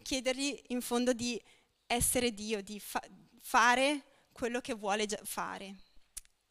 chiedergli 0.03 0.61
in 0.71 0.81
fondo 0.81 1.13
di 1.13 1.41
essere 1.87 2.35
Dio, 2.35 2.61
di 2.61 2.81
fa- 2.81 3.09
fare 3.41 4.03
quello 4.33 4.61
che 4.61 4.75
vuole 4.75 5.07
fare. 5.23 5.90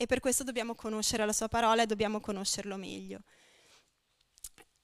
E 0.01 0.05
per 0.05 0.21
questo 0.21 0.45
dobbiamo 0.45 0.75
conoscere 0.75 1.25
la 1.25 1.33
sua 1.33 1.49
parola 1.49 1.81
e 1.81 1.85
dobbiamo 1.85 2.21
conoscerlo 2.21 2.77
meglio. 2.77 3.19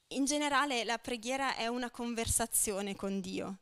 In 0.08 0.26
generale 0.26 0.84
la 0.84 0.98
preghiera 0.98 1.56
è 1.56 1.68
una 1.68 1.90
conversazione 1.90 2.98
con 2.98 3.22
Dio. 3.22 3.60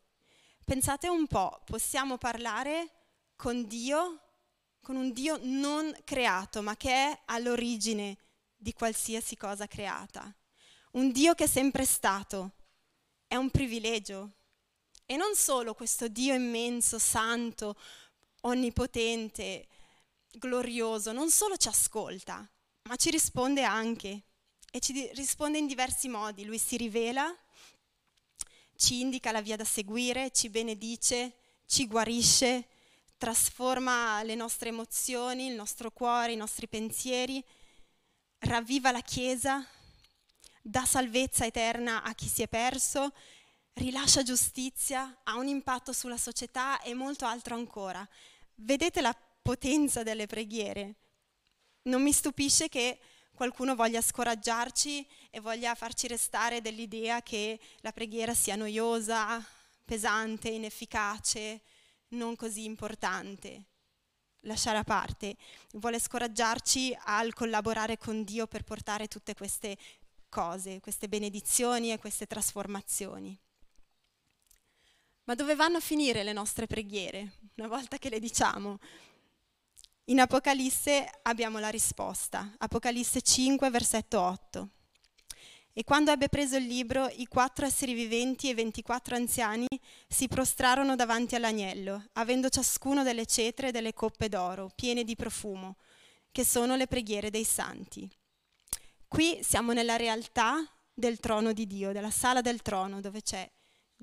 Pensate 0.65 1.09
un 1.09 1.27
po', 1.27 1.61
possiamo 1.63 2.17
parlare 2.17 2.89
con 3.35 3.67
Dio 3.67 4.23
con 4.83 4.97
un 4.97 5.13
Dio 5.13 5.39
non 5.43 5.95
creato, 6.03 6.61
ma 6.61 6.75
che 6.75 6.89
è 6.89 7.21
all'origine 7.25 8.17
di 8.53 8.73
qualsiasi 8.73 9.37
cosa 9.37 9.65
creata. 9.65 10.35
Un 10.93 11.11
Dio 11.11 11.33
che 11.35 11.45
è 11.45 11.47
sempre 11.47 11.85
stato. 11.85 12.51
È 13.25 13.35
un 13.35 13.49
privilegio. 13.49 14.33
E 15.05 15.15
non 15.15 15.35
solo 15.35 15.73
questo 15.73 16.09
Dio 16.09 16.33
immenso, 16.33 16.99
santo, 16.99 17.77
onnipotente, 18.41 19.67
glorioso, 20.33 21.11
non 21.11 21.29
solo 21.29 21.57
ci 21.57 21.67
ascolta, 21.67 22.47
ma 22.83 22.95
ci 22.95 23.09
risponde 23.09 23.63
anche. 23.63 24.23
E 24.71 24.79
ci 24.79 25.09
risponde 25.13 25.59
in 25.59 25.67
diversi 25.67 26.07
modi. 26.07 26.45
Lui 26.45 26.57
si 26.57 26.77
rivela, 26.77 27.31
ci 28.75 29.01
indica 29.01 29.31
la 29.31 29.41
via 29.41 29.55
da 29.55 29.63
seguire, 29.63 30.31
ci 30.31 30.49
benedice, 30.49 31.35
ci 31.67 31.85
guarisce, 31.85 32.67
trasforma 33.17 34.23
le 34.23 34.35
nostre 34.35 34.69
emozioni, 34.69 35.47
il 35.47 35.53
nostro 35.53 35.91
cuore, 35.91 36.33
i 36.33 36.37
nostri 36.37 36.67
pensieri, 36.67 37.43
ravviva 38.39 38.91
la 38.91 39.01
Chiesa, 39.01 39.65
dà 40.61 40.85
salvezza 40.85 41.45
eterna 41.45 42.03
a 42.03 42.13
chi 42.13 42.27
si 42.27 42.41
è 42.41 42.47
perso, 42.47 43.13
rilascia 43.73 44.23
giustizia, 44.23 45.21
ha 45.23 45.35
un 45.35 45.47
impatto 45.47 45.93
sulla 45.93 46.17
società 46.17 46.81
e 46.81 46.93
molto 46.93 47.25
altro 47.25 47.55
ancora. 47.55 48.07
Vedete 48.55 49.01
la 49.01 49.15
potenza 49.43 50.01
delle 50.01 50.25
preghiere? 50.25 50.95
Non 51.83 52.01
mi 52.01 52.11
stupisce 52.11 52.69
che 52.69 52.99
qualcuno 53.31 53.75
voglia 53.75 54.01
scoraggiarci 54.01 55.05
e 55.29 55.39
voglia 55.39 55.75
farci 55.75 56.07
restare 56.07 56.61
dell'idea 56.61 57.21
che 57.21 57.59
la 57.81 57.91
preghiera 57.91 58.33
sia 58.33 58.55
noiosa, 58.55 59.45
pesante, 59.83 60.49
inefficace, 60.49 61.61
non 62.09 62.35
così 62.35 62.63
importante, 62.63 63.65
lasciare 64.41 64.77
a 64.77 64.83
parte, 64.83 65.35
vuole 65.73 65.99
scoraggiarci 65.99 66.97
al 67.05 67.33
collaborare 67.33 67.97
con 67.97 68.23
Dio 68.23 68.47
per 68.47 68.63
portare 68.63 69.07
tutte 69.07 69.33
queste 69.33 69.77
cose, 70.29 70.79
queste 70.79 71.07
benedizioni 71.07 71.91
e 71.91 71.99
queste 71.99 72.27
trasformazioni. 72.27 73.37
Ma 75.25 75.35
dove 75.35 75.55
vanno 75.55 75.77
a 75.77 75.81
finire 75.81 76.23
le 76.23 76.33
nostre 76.33 76.67
preghiere 76.67 77.39
una 77.55 77.67
volta 77.67 77.97
che 77.97 78.09
le 78.09 78.19
diciamo? 78.19 78.79
In 80.07 80.19
Apocalisse 80.19 81.09
abbiamo 81.21 81.59
la 81.59 81.69
risposta, 81.69 82.55
Apocalisse 82.57 83.21
5, 83.21 83.69
versetto 83.69 84.19
8. 84.19 84.69
E 85.71 85.85
quando 85.85 86.11
ebbe 86.11 86.27
preso 86.27 86.57
il 86.57 86.65
libro, 86.65 87.07
i 87.07 87.25
quattro 87.25 87.65
esseri 87.65 87.93
viventi 87.93 88.47
e 88.47 88.51
i 88.51 88.53
ventiquattro 88.53 89.15
anziani 89.15 89.65
si 90.05 90.27
prostrarono 90.27 90.97
davanti 90.97 91.35
all'agnello, 91.35 92.09
avendo 92.13 92.49
ciascuno 92.49 93.03
delle 93.03 93.25
cetre 93.25 93.69
e 93.69 93.71
delle 93.71 93.93
coppe 93.93 94.27
d'oro, 94.27 94.69
piene 94.75 95.05
di 95.05 95.15
profumo, 95.15 95.77
che 96.33 96.43
sono 96.43 96.75
le 96.75 96.87
preghiere 96.87 97.29
dei 97.29 97.45
santi. 97.45 98.05
Qui 99.07 99.39
siamo 99.41 99.71
nella 99.71 99.95
realtà 99.95 100.69
del 100.93 101.17
trono 101.21 101.53
di 101.53 101.65
Dio, 101.65 101.93
della 101.93 102.11
sala 102.11 102.41
del 102.41 102.61
trono, 102.61 102.99
dove 102.99 103.21
c'è 103.21 103.49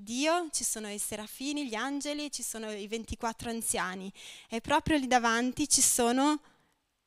Dio, 0.03 0.49
ci 0.51 0.65
sono 0.65 0.91
i 0.91 0.99
serafini, 0.99 1.69
gli 1.69 1.75
angeli, 1.75 2.31
ci 2.31 2.43
sono 2.43 2.71
i 2.71 2.87
24 2.87 3.51
anziani 3.51 4.13
e 4.49 4.61
proprio 4.61 4.97
lì 4.97 5.07
davanti 5.07 5.69
ci 5.69 5.83
sono 5.83 6.41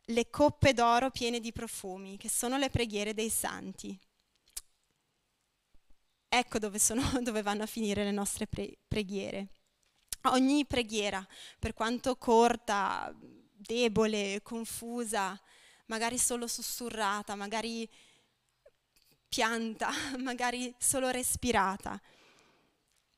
le 0.07 0.29
coppe 0.29 0.73
d'oro 0.73 1.09
piene 1.09 1.39
di 1.39 1.51
profumi, 1.51 2.17
che 2.17 2.29
sono 2.29 2.57
le 2.57 2.69
preghiere 2.69 3.13
dei 3.13 3.29
santi. 3.29 3.97
Ecco 6.27 6.59
dove, 6.59 6.79
sono, 6.79 7.01
dove 7.21 7.41
vanno 7.41 7.63
a 7.63 7.67
finire 7.67 8.03
le 8.03 8.11
nostre 8.11 8.47
pre- 8.47 8.77
preghiere. 8.87 9.47
Ogni 10.23 10.65
preghiera, 10.65 11.25
per 11.59 11.73
quanto 11.73 12.15
corta, 12.15 13.13
debole, 13.19 14.41
confusa, 14.41 15.39
magari 15.87 16.17
solo 16.17 16.47
sussurrata, 16.47 17.35
magari 17.35 17.89
pianta, 19.27 19.89
magari 20.19 20.73
solo 20.77 21.09
respirata, 21.09 21.99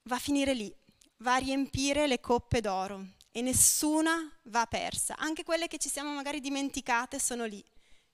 va 0.05 0.15
a 0.15 0.19
finire 0.19 0.53
lì, 0.53 0.73
va 1.17 1.35
a 1.35 1.39
riempire 1.39 2.07
le 2.07 2.19
coppe 2.19 2.61
d'oro 2.61 3.05
e 3.31 3.41
nessuna 3.41 4.31
va 4.43 4.65
persa. 4.65 5.15
Anche 5.17 5.43
quelle 5.43 5.67
che 5.67 5.77
ci 5.77 5.89
siamo 5.89 6.13
magari 6.13 6.39
dimenticate 6.39 7.19
sono 7.19 7.45
lì. 7.45 7.63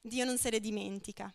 Dio 0.01 0.25
non 0.25 0.37
se 0.37 0.49
le 0.49 0.59
dimentica. 0.59 1.33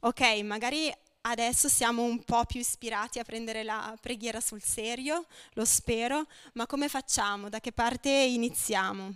Ok, 0.00 0.20
magari 0.42 0.92
Adesso 1.26 1.70
siamo 1.70 2.02
un 2.02 2.22
po' 2.22 2.44
più 2.44 2.60
ispirati 2.60 3.18
a 3.18 3.24
prendere 3.24 3.62
la 3.62 3.96
preghiera 3.98 4.42
sul 4.42 4.62
serio, 4.62 5.24
lo 5.54 5.64
spero, 5.64 6.26
ma 6.52 6.66
come 6.66 6.90
facciamo? 6.90 7.48
Da 7.48 7.60
che 7.60 7.72
parte 7.72 8.10
iniziamo? 8.10 9.14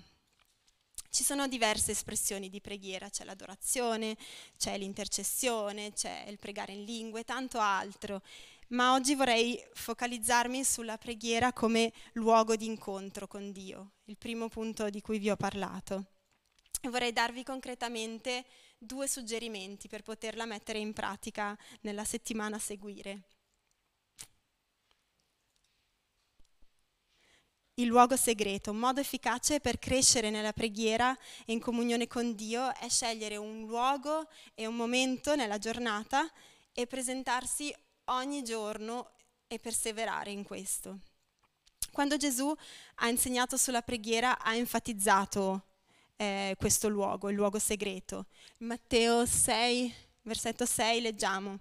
Ci 1.10 1.22
sono 1.22 1.46
diverse 1.48 1.90
espressioni 1.90 2.48
di 2.48 2.62
preghiera, 2.62 3.10
c'è 3.10 3.24
l'adorazione, 3.24 4.16
c'è 4.56 4.78
l'intercessione, 4.78 5.92
c'è 5.92 6.24
il 6.28 6.38
pregare 6.38 6.72
in 6.72 6.84
lingue, 6.84 7.24
tanto 7.24 7.58
altro, 7.60 8.22
ma 8.68 8.92
oggi 8.92 9.14
vorrei 9.14 9.62
focalizzarmi 9.72 10.64
sulla 10.64 10.98
preghiera 10.98 11.52
come 11.52 11.92
luogo 12.14 12.56
di 12.56 12.66
incontro 12.66 13.26
con 13.26 13.52
Dio, 13.52 13.92
il 14.04 14.18
primo 14.18 14.48
punto 14.48 14.90
di 14.90 15.00
cui 15.00 15.18
vi 15.18 15.30
ho 15.30 15.36
parlato. 15.36 16.06
Vorrei 16.82 17.12
darvi 17.12 17.42
concretamente 17.42 18.44
due 18.78 19.08
suggerimenti 19.08 19.88
per 19.88 20.02
poterla 20.02 20.44
mettere 20.44 20.78
in 20.78 20.92
pratica 20.92 21.56
nella 21.80 22.04
settimana 22.04 22.56
a 22.56 22.60
seguire. 22.60 23.22
il 27.78 27.86
luogo 27.86 28.16
segreto. 28.16 28.72
Un 28.72 28.78
modo 28.78 29.00
efficace 29.00 29.60
per 29.60 29.78
crescere 29.78 30.30
nella 30.30 30.52
preghiera 30.52 31.16
e 31.44 31.52
in 31.52 31.60
comunione 31.60 32.06
con 32.06 32.34
Dio 32.34 32.74
è 32.74 32.88
scegliere 32.88 33.36
un 33.36 33.66
luogo 33.66 34.28
e 34.54 34.66
un 34.66 34.74
momento 34.74 35.34
nella 35.36 35.58
giornata 35.58 36.28
e 36.72 36.86
presentarsi 36.86 37.72
ogni 38.08 38.42
giorno 38.42 39.10
e 39.46 39.58
perseverare 39.58 40.30
in 40.30 40.44
questo. 40.44 40.98
Quando 41.90 42.16
Gesù 42.16 42.54
ha 42.96 43.08
insegnato 43.08 43.56
sulla 43.56 43.82
preghiera 43.82 44.38
ha 44.38 44.54
enfatizzato 44.54 45.64
eh, 46.16 46.54
questo 46.58 46.88
luogo, 46.88 47.30
il 47.30 47.36
luogo 47.36 47.58
segreto. 47.58 48.26
Matteo 48.58 49.24
6, 49.24 49.94
versetto 50.22 50.66
6 50.66 51.00
leggiamo, 51.00 51.58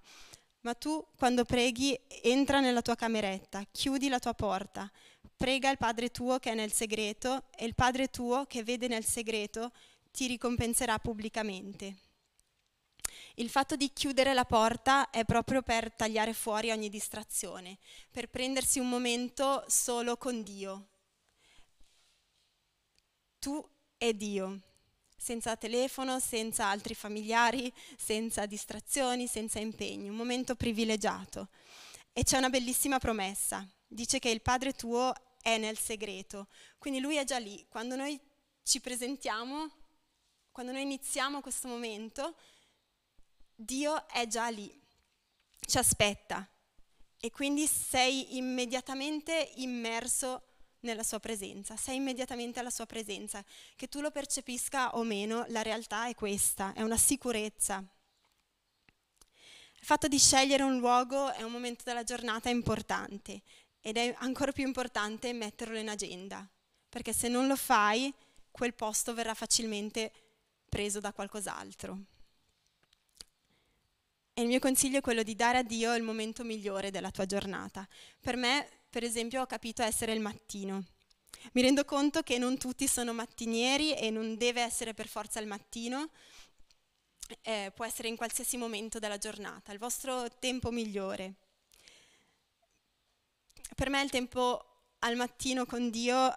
ma 0.62 0.74
tu 0.74 1.06
quando 1.16 1.46
preghi 1.46 1.98
entra 2.24 2.60
nella 2.60 2.82
tua 2.82 2.96
cameretta, 2.96 3.64
chiudi 3.72 4.10
la 4.10 4.20
tua 4.20 4.34
porta, 4.34 4.92
Prega 5.38 5.70
il 5.70 5.78
Padre 5.78 6.10
tuo 6.10 6.40
che 6.40 6.50
è 6.50 6.56
nel 6.56 6.72
segreto 6.72 7.44
e 7.56 7.66
il 7.66 7.76
Padre 7.76 8.08
tuo 8.08 8.46
che 8.48 8.64
vede 8.64 8.88
nel 8.88 9.06
segreto 9.06 9.72
ti 10.12 10.26
ricompenserà 10.26 10.98
pubblicamente. 10.98 11.98
Il 13.36 13.50
fatto 13.50 13.76
di 13.76 13.92
chiudere 13.94 14.34
la 14.34 14.46
porta 14.46 15.10
è 15.10 15.26
proprio 15.26 15.62
per 15.62 15.92
tagliare 15.94 16.34
fuori 16.34 16.72
ogni 16.72 16.90
distrazione, 16.90 17.78
per 18.12 18.30
prendersi 18.30 18.80
un 18.80 18.90
momento 18.90 19.64
solo 19.68 20.18
con 20.18 20.44
Dio. 20.44 20.88
Tu 23.40 23.64
e 23.98 24.16
Dio, 24.16 24.62
senza 25.16 25.56
telefono, 25.56 26.20
senza 26.20 26.68
altri 26.68 26.94
familiari, 26.94 27.72
senza 27.98 28.46
distrazioni, 28.46 29.28
senza 29.28 29.60
impegni, 29.60 30.10
un 30.10 30.16
momento 30.16 30.56
privilegiato. 30.56 31.50
E 32.14 32.24
c'è 32.24 32.38
una 32.38 32.50
bellissima 32.50 32.98
promessa. 32.98 33.68
Dice 33.86 34.20
che 34.20 34.30
il 34.30 34.42
Padre 34.42 34.74
tuo 34.74 35.14
è 35.42 35.58
nel 35.58 35.78
segreto. 35.78 36.48
Quindi 36.78 37.00
lui 37.00 37.16
è 37.16 37.24
già 37.24 37.38
lì. 37.38 37.66
Quando 37.70 37.96
noi 37.96 38.20
ci 38.64 38.82
presentiamo, 38.82 39.70
quando 40.52 40.72
noi 40.72 40.82
iniziamo 40.82 41.42
questo 41.42 41.68
momento, 41.68 42.36
Dio 43.60 44.08
è 44.08 44.28
già 44.28 44.50
lì, 44.50 44.72
ci 45.60 45.80
aspetta 45.80 46.48
e 47.20 47.32
quindi 47.32 47.66
sei 47.66 48.38
immediatamente 48.38 49.52
immerso 49.56 50.44
nella 50.82 51.02
sua 51.02 51.20
presenza, 51.20 51.76
sei 51.76 51.96
immediatamente 51.96 52.60
alla 52.60 52.70
sua 52.70 52.86
presenza. 52.86 53.44
Che 53.76 53.88
tu 53.88 54.00
lo 54.00 54.12
percepisca 54.12 54.96
o 54.96 55.02
meno, 55.02 55.44
la 55.48 55.64
realtà 55.64 56.08
è 56.08 56.14
questa, 56.14 56.74
è 56.74 56.84
una 56.84 56.98
sicurezza. 56.98 57.84
Il 59.80 59.86
fatto 59.86 60.08
di 60.08 60.20
scegliere 60.20 60.62
un 60.62 60.78
luogo 60.78 61.32
è 61.32 61.42
un 61.42 61.52
momento 61.52 61.82
della 61.84 62.04
giornata 62.04 62.50
importante 62.50 63.42
ed 63.82 63.98
è 63.98 64.14
ancora 64.20 64.52
più 64.52 64.68
importante 64.68 65.34
metterlo 65.34 65.80
in 65.80 65.90
agenda, 65.90 66.48
perché 66.88 67.12
se 67.12 67.28
non 67.28 67.48
lo 67.48 67.56
fai, 67.56 68.14
quel 68.52 68.76
posto 68.76 69.16
verrà 69.16 69.34
facilmente 69.34 70.12
preso 70.70 71.00
da 71.00 71.12
qualcos'altro. 71.12 72.17
E 74.38 74.42
il 74.42 74.48
mio 74.48 74.60
consiglio 74.60 75.00
è 75.00 75.02
quello 75.02 75.24
di 75.24 75.34
dare 75.34 75.58
a 75.58 75.64
Dio 75.64 75.96
il 75.96 76.04
momento 76.04 76.44
migliore 76.44 76.92
della 76.92 77.10
tua 77.10 77.26
giornata. 77.26 77.88
Per 78.22 78.36
me, 78.36 78.70
per 78.88 79.04
esempio, 79.04 79.42
ho 79.42 79.48
capito 79.48 79.82
essere 79.82 80.14
il 80.14 80.20
mattino. 80.20 80.84
Mi 81.54 81.64
rendo 81.64 81.84
conto 81.86 82.22
che 82.22 82.38
non 82.38 82.60
tutti 82.60 82.88
sono 82.88 83.14
mattinieri 83.14 83.96
e 83.96 84.12
non 84.12 84.38
deve 84.38 84.62
essere 84.62 84.94
per 84.94 85.08
forza 85.08 85.40
il 85.40 85.48
mattino, 85.48 86.12
eh, 87.42 87.72
può 87.74 87.84
essere 87.84 88.10
in 88.10 88.16
qualsiasi 88.16 88.58
momento 88.58 89.00
della 89.00 89.18
giornata, 89.18 89.72
il 89.72 89.80
vostro 89.80 90.30
tempo 90.38 90.70
migliore 90.70 91.36
per 93.78 93.92
me 93.92 94.02
il 94.02 94.10
tempo 94.10 94.96
al 95.00 95.16
mattino 95.16 95.68
con 95.68 95.92
Dio 95.92 96.36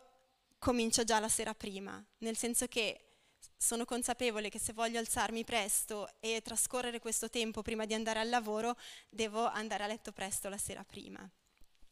comincia 0.59 1.05
già 1.05 1.19
la 1.19 1.29
sera 1.31 1.55
prima, 1.55 2.05
nel 2.19 2.37
senso 2.37 2.67
che 2.67 3.10
sono 3.57 3.85
consapevole 3.85 4.49
che 4.49 4.59
se 4.59 4.73
voglio 4.73 4.99
alzarmi 4.99 5.45
presto 5.45 6.09
e 6.21 6.41
trascorrere 6.43 6.99
questo 6.99 7.29
tempo 7.29 7.63
prima 7.63 7.85
di 7.85 7.95
andare 7.95 8.19
al 8.19 8.29
lavoro, 8.29 8.77
devo 9.09 9.47
andare 9.47 9.85
a 9.85 9.87
letto 9.87 10.13
presto 10.13 10.49
la 10.49 10.59
sera 10.59 10.85
prima, 10.85 11.29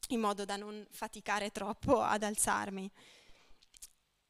in 0.08 0.20
modo 0.20 0.44
da 0.44 0.56
non 0.56 0.87
faticare 0.90 1.50
troppo 1.50 2.02
ad 2.02 2.22
alzarmi. 2.22 2.90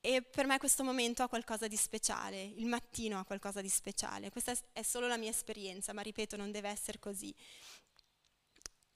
E 0.00 0.22
per 0.22 0.46
me 0.46 0.58
questo 0.58 0.84
momento 0.84 1.22
ha 1.22 1.28
qualcosa 1.28 1.66
di 1.66 1.76
speciale, 1.76 2.42
il 2.42 2.66
mattino 2.66 3.18
ha 3.18 3.24
qualcosa 3.24 3.60
di 3.60 3.68
speciale. 3.68 4.30
Questa 4.30 4.56
è 4.72 4.82
solo 4.82 5.06
la 5.06 5.16
mia 5.16 5.30
esperienza, 5.30 5.92
ma 5.92 6.02
ripeto, 6.02 6.36
non 6.36 6.50
deve 6.50 6.68
essere 6.68 6.98
così. 6.98 7.34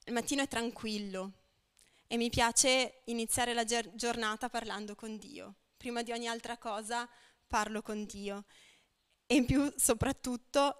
Il 0.05 0.13
mattino 0.13 0.41
è 0.41 0.47
tranquillo, 0.47 1.43
e 2.13 2.17
mi 2.17 2.29
piace 2.29 3.01
iniziare 3.05 3.55
la 3.55 3.65
giornata 3.65 4.47
parlando 4.47 4.93
con 4.93 5.17
Dio. 5.17 5.55
Prima 5.77 6.03
di 6.03 6.11
ogni 6.11 6.27
altra 6.27 6.59
cosa 6.59 7.09
parlo 7.53 7.83
con 7.83 8.03
Dio. 8.05 8.45
E 9.27 9.35
in 9.35 9.45
più, 9.45 9.71
soprattutto, 9.77 10.75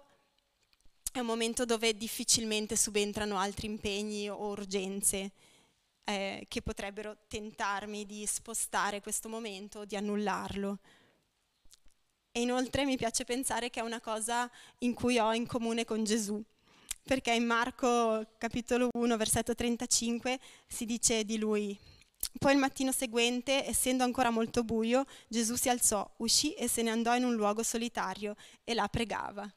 è 1.12 1.20
un 1.20 1.26
momento 1.26 1.64
dove 1.64 1.96
difficilmente 1.96 2.74
subentrano 2.74 3.38
altri 3.38 3.68
impegni 3.68 4.28
o 4.28 4.48
urgenze 4.48 5.30
eh, 6.02 6.44
che 6.48 6.62
potrebbero 6.62 7.16
tentarmi 7.28 8.04
di 8.04 8.26
spostare 8.26 9.00
questo 9.00 9.28
momento 9.28 9.80
o 9.80 9.84
di 9.84 9.94
annullarlo. 9.94 10.80
E 12.32 12.40
inoltre 12.40 12.84
mi 12.84 12.96
piace 12.96 13.22
pensare 13.22 13.70
che 13.70 13.78
è 13.78 13.84
una 13.84 14.00
cosa 14.00 14.50
in 14.78 14.94
cui 14.94 15.16
ho 15.20 15.32
in 15.32 15.46
comune 15.46 15.84
con 15.84 16.02
Gesù 16.02 16.42
perché 17.04 17.32
in 17.32 17.44
Marco 17.44 18.26
capitolo 18.38 18.88
1, 18.90 19.16
versetto 19.18 19.54
35 19.54 20.40
si 20.66 20.86
dice 20.86 21.22
di 21.24 21.36
lui, 21.36 21.78
poi 22.38 22.52
il 22.52 22.58
mattino 22.58 22.92
seguente, 22.92 23.66
essendo 23.66 24.04
ancora 24.04 24.30
molto 24.30 24.64
buio, 24.64 25.04
Gesù 25.28 25.56
si 25.56 25.68
alzò, 25.68 26.08
uscì 26.18 26.54
e 26.54 26.68
se 26.68 26.82
ne 26.82 26.90
andò 26.90 27.14
in 27.14 27.24
un 27.24 27.34
luogo 27.34 27.62
solitario 27.62 28.36
e 28.64 28.74
là 28.74 28.88
pregava. 28.88 29.50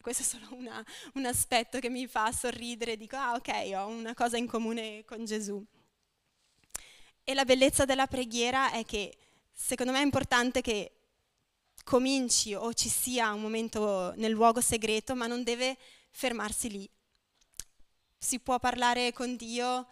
Questo 0.00 0.22
è 0.22 0.26
solo 0.26 0.54
una, 0.54 0.84
un 1.14 1.26
aspetto 1.26 1.78
che 1.80 1.90
mi 1.90 2.06
fa 2.06 2.30
sorridere, 2.30 2.96
dico, 2.96 3.16
ah 3.16 3.32
ok, 3.34 3.72
ho 3.74 3.86
una 3.88 4.14
cosa 4.14 4.36
in 4.36 4.46
comune 4.46 5.04
con 5.04 5.24
Gesù. 5.24 5.64
E 7.24 7.34
la 7.34 7.44
bellezza 7.44 7.84
della 7.84 8.06
preghiera 8.06 8.70
è 8.70 8.84
che 8.84 9.16
secondo 9.52 9.90
me 9.90 9.98
è 9.98 10.04
importante 10.04 10.60
che 10.60 10.92
cominci 11.82 12.54
o 12.54 12.72
ci 12.72 12.88
sia 12.88 13.32
un 13.32 13.40
momento 13.40 14.12
nel 14.16 14.30
luogo 14.30 14.60
segreto, 14.60 15.16
ma 15.16 15.26
non 15.26 15.42
deve 15.42 15.76
fermarsi 16.10 16.70
lì. 16.70 16.88
Si 18.16 18.38
può 18.38 18.60
parlare 18.60 19.12
con 19.12 19.34
Dio 19.34 19.88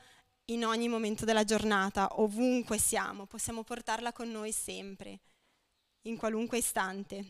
in 0.46 0.64
ogni 0.64 0.88
momento 0.88 1.24
della 1.24 1.44
giornata, 1.44 2.20
ovunque 2.20 2.78
siamo, 2.78 3.26
possiamo 3.26 3.62
portarla 3.62 4.12
con 4.12 4.30
noi 4.30 4.52
sempre, 4.52 5.20
in 6.02 6.16
qualunque 6.16 6.58
istante. 6.58 7.24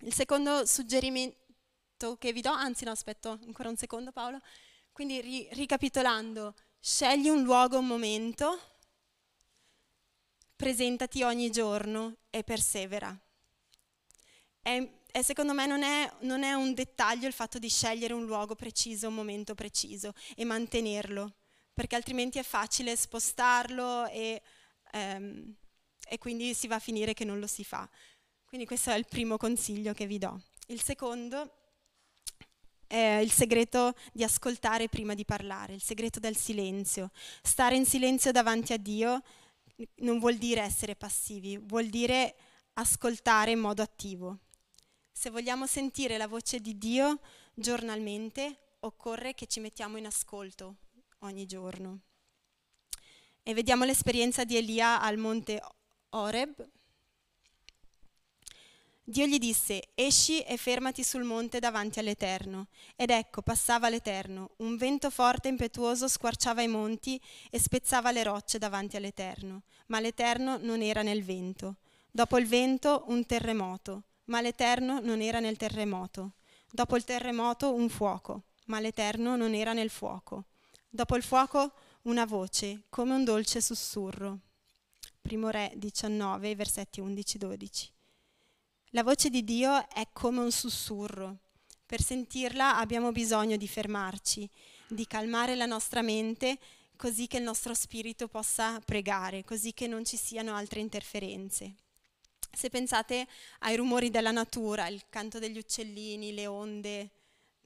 Il 0.00 0.12
secondo 0.12 0.66
suggerimento 0.66 2.16
che 2.18 2.32
vi 2.32 2.40
do, 2.40 2.50
anzi 2.50 2.84
no, 2.84 2.90
aspetto 2.90 3.38
ancora 3.44 3.68
un 3.68 3.76
secondo 3.76 4.12
Paolo, 4.12 4.38
quindi 4.92 5.20
ri- 5.20 5.48
ricapitolando, 5.52 6.54
scegli 6.78 7.28
un 7.28 7.42
luogo, 7.42 7.78
un 7.78 7.86
momento, 7.86 8.58
presentati 10.56 11.22
ogni 11.22 11.50
giorno 11.50 12.16
e 12.30 12.44
persevera. 12.44 13.18
È 14.60 14.98
e 15.12 15.24
secondo 15.24 15.52
me 15.52 15.66
non 15.66 15.82
è, 15.82 16.10
non 16.20 16.44
è, 16.44 16.52
un 16.52 16.72
dettaglio 16.72 17.26
il 17.26 17.32
fatto 17.32 17.58
di 17.58 17.68
scegliere 17.68 18.14
un 18.14 18.26
luogo 18.26 18.54
preciso, 18.54 19.08
un 19.08 19.14
momento 19.14 19.54
preciso 19.54 20.14
e 20.36 20.44
mantenerlo, 20.44 21.34
perché 21.72 21.96
altrimenti 21.96 22.38
è 22.38 22.42
facile 22.42 22.96
spostarlo 22.96 24.06
e, 24.06 24.42
ehm, 24.92 25.54
e 26.08 26.18
quindi 26.18 26.54
si 26.54 26.66
va 26.66 26.76
a 26.76 26.80
finire 26.80 27.14
che 27.14 27.24
non 27.24 27.38
lo 27.38 27.46
si 27.46 27.64
fa. 27.64 27.88
Quindi 28.44 28.66
questo 28.66 28.90
è 28.90 28.96
il 28.96 29.06
primo 29.06 29.36
consiglio 29.36 29.92
che 29.92 30.06
vi 30.06 30.18
do. 30.18 30.40
Il 30.66 30.82
secondo 30.82 31.54
è 32.86 33.20
il 33.22 33.30
segreto 33.30 33.94
di 34.12 34.24
ascoltare 34.24 34.88
prima 34.88 35.14
di 35.14 35.24
parlare, 35.24 35.74
il 35.74 35.82
segreto 35.82 36.18
del 36.18 36.36
silenzio. 36.36 37.12
Stare 37.42 37.76
in 37.76 37.86
silenzio 37.86 38.32
davanti 38.32 38.72
a 38.72 38.76
Dio 38.76 39.22
non 39.96 40.18
vuol 40.18 40.36
dire 40.36 40.62
essere 40.62 40.96
passivi, 40.96 41.56
vuol 41.56 41.86
dire 41.86 42.34
ascoltare 42.74 43.52
in 43.52 43.60
modo 43.60 43.82
attivo. 43.82 44.38
Se 45.12 45.30
vogliamo 45.30 45.66
sentire 45.66 46.16
la 46.16 46.26
voce 46.26 46.60
di 46.60 46.76
Dio 46.78 47.20
giornalmente, 47.54 48.76
occorre 48.80 49.34
che 49.34 49.46
ci 49.46 49.60
mettiamo 49.60 49.96
in 49.96 50.06
ascolto 50.06 50.76
ogni 51.20 51.46
giorno. 51.46 52.00
E 53.42 53.54
vediamo 53.54 53.84
l'esperienza 53.84 54.44
di 54.44 54.56
Elia 54.56 55.00
al 55.00 55.16
monte 55.16 55.60
Oreb. 56.10 56.68
Dio 59.02 59.26
gli 59.26 59.38
disse, 59.38 59.88
esci 59.94 60.40
e 60.42 60.56
fermati 60.56 61.02
sul 61.02 61.24
monte 61.24 61.58
davanti 61.58 61.98
all'Eterno. 61.98 62.68
Ed 62.94 63.10
ecco, 63.10 63.42
passava 63.42 63.88
l'Eterno. 63.88 64.50
Un 64.58 64.76
vento 64.76 65.10
forte 65.10 65.48
e 65.48 65.50
impetuoso 65.50 66.06
squarciava 66.06 66.62
i 66.62 66.68
monti 66.68 67.20
e 67.50 67.58
spezzava 67.58 68.12
le 68.12 68.22
rocce 68.22 68.58
davanti 68.58 68.96
all'Eterno. 68.96 69.62
Ma 69.86 69.98
l'Eterno 69.98 70.58
non 70.58 70.80
era 70.80 71.02
nel 71.02 71.24
vento. 71.24 71.78
Dopo 72.08 72.38
il 72.38 72.46
vento 72.46 73.04
un 73.08 73.26
terremoto, 73.26 74.02
ma 74.26 74.40
l'Eterno 74.40 75.00
non 75.00 75.20
era 75.20 75.40
nel 75.40 75.56
terremoto. 75.56 76.34
Dopo 76.70 76.96
il 76.96 77.02
terremoto 77.02 77.72
un 77.74 77.88
fuoco, 77.88 78.44
ma 78.66 78.78
l'Eterno 78.78 79.34
non 79.34 79.54
era 79.54 79.72
nel 79.72 79.90
fuoco. 79.90 80.44
Dopo 80.92 81.14
il 81.14 81.22
fuoco 81.22 81.72
una 82.02 82.26
voce, 82.26 82.82
come 82.88 83.14
un 83.14 83.22
dolce 83.22 83.60
sussurro. 83.60 84.40
Primo 85.22 85.48
Re 85.48 85.72
19, 85.76 86.56
versetti 86.56 87.00
11-12. 87.00 87.88
La 88.90 89.04
voce 89.04 89.30
di 89.30 89.44
Dio 89.44 89.88
è 89.88 90.08
come 90.12 90.40
un 90.40 90.50
sussurro. 90.50 91.36
Per 91.86 92.02
sentirla 92.02 92.78
abbiamo 92.78 93.12
bisogno 93.12 93.56
di 93.56 93.68
fermarci, 93.68 94.50
di 94.88 95.06
calmare 95.06 95.54
la 95.54 95.66
nostra 95.66 96.02
mente 96.02 96.58
così 96.96 97.28
che 97.28 97.36
il 97.36 97.44
nostro 97.44 97.72
spirito 97.72 98.26
possa 98.26 98.80
pregare, 98.80 99.44
così 99.44 99.72
che 99.72 99.86
non 99.86 100.04
ci 100.04 100.16
siano 100.16 100.56
altre 100.56 100.80
interferenze. 100.80 101.74
Se 102.52 102.68
pensate 102.68 103.28
ai 103.60 103.76
rumori 103.76 104.10
della 104.10 104.32
natura, 104.32 104.88
il 104.88 105.04
canto 105.08 105.38
degli 105.38 105.56
uccellini, 105.56 106.34
le 106.34 106.48
onde 106.48 107.10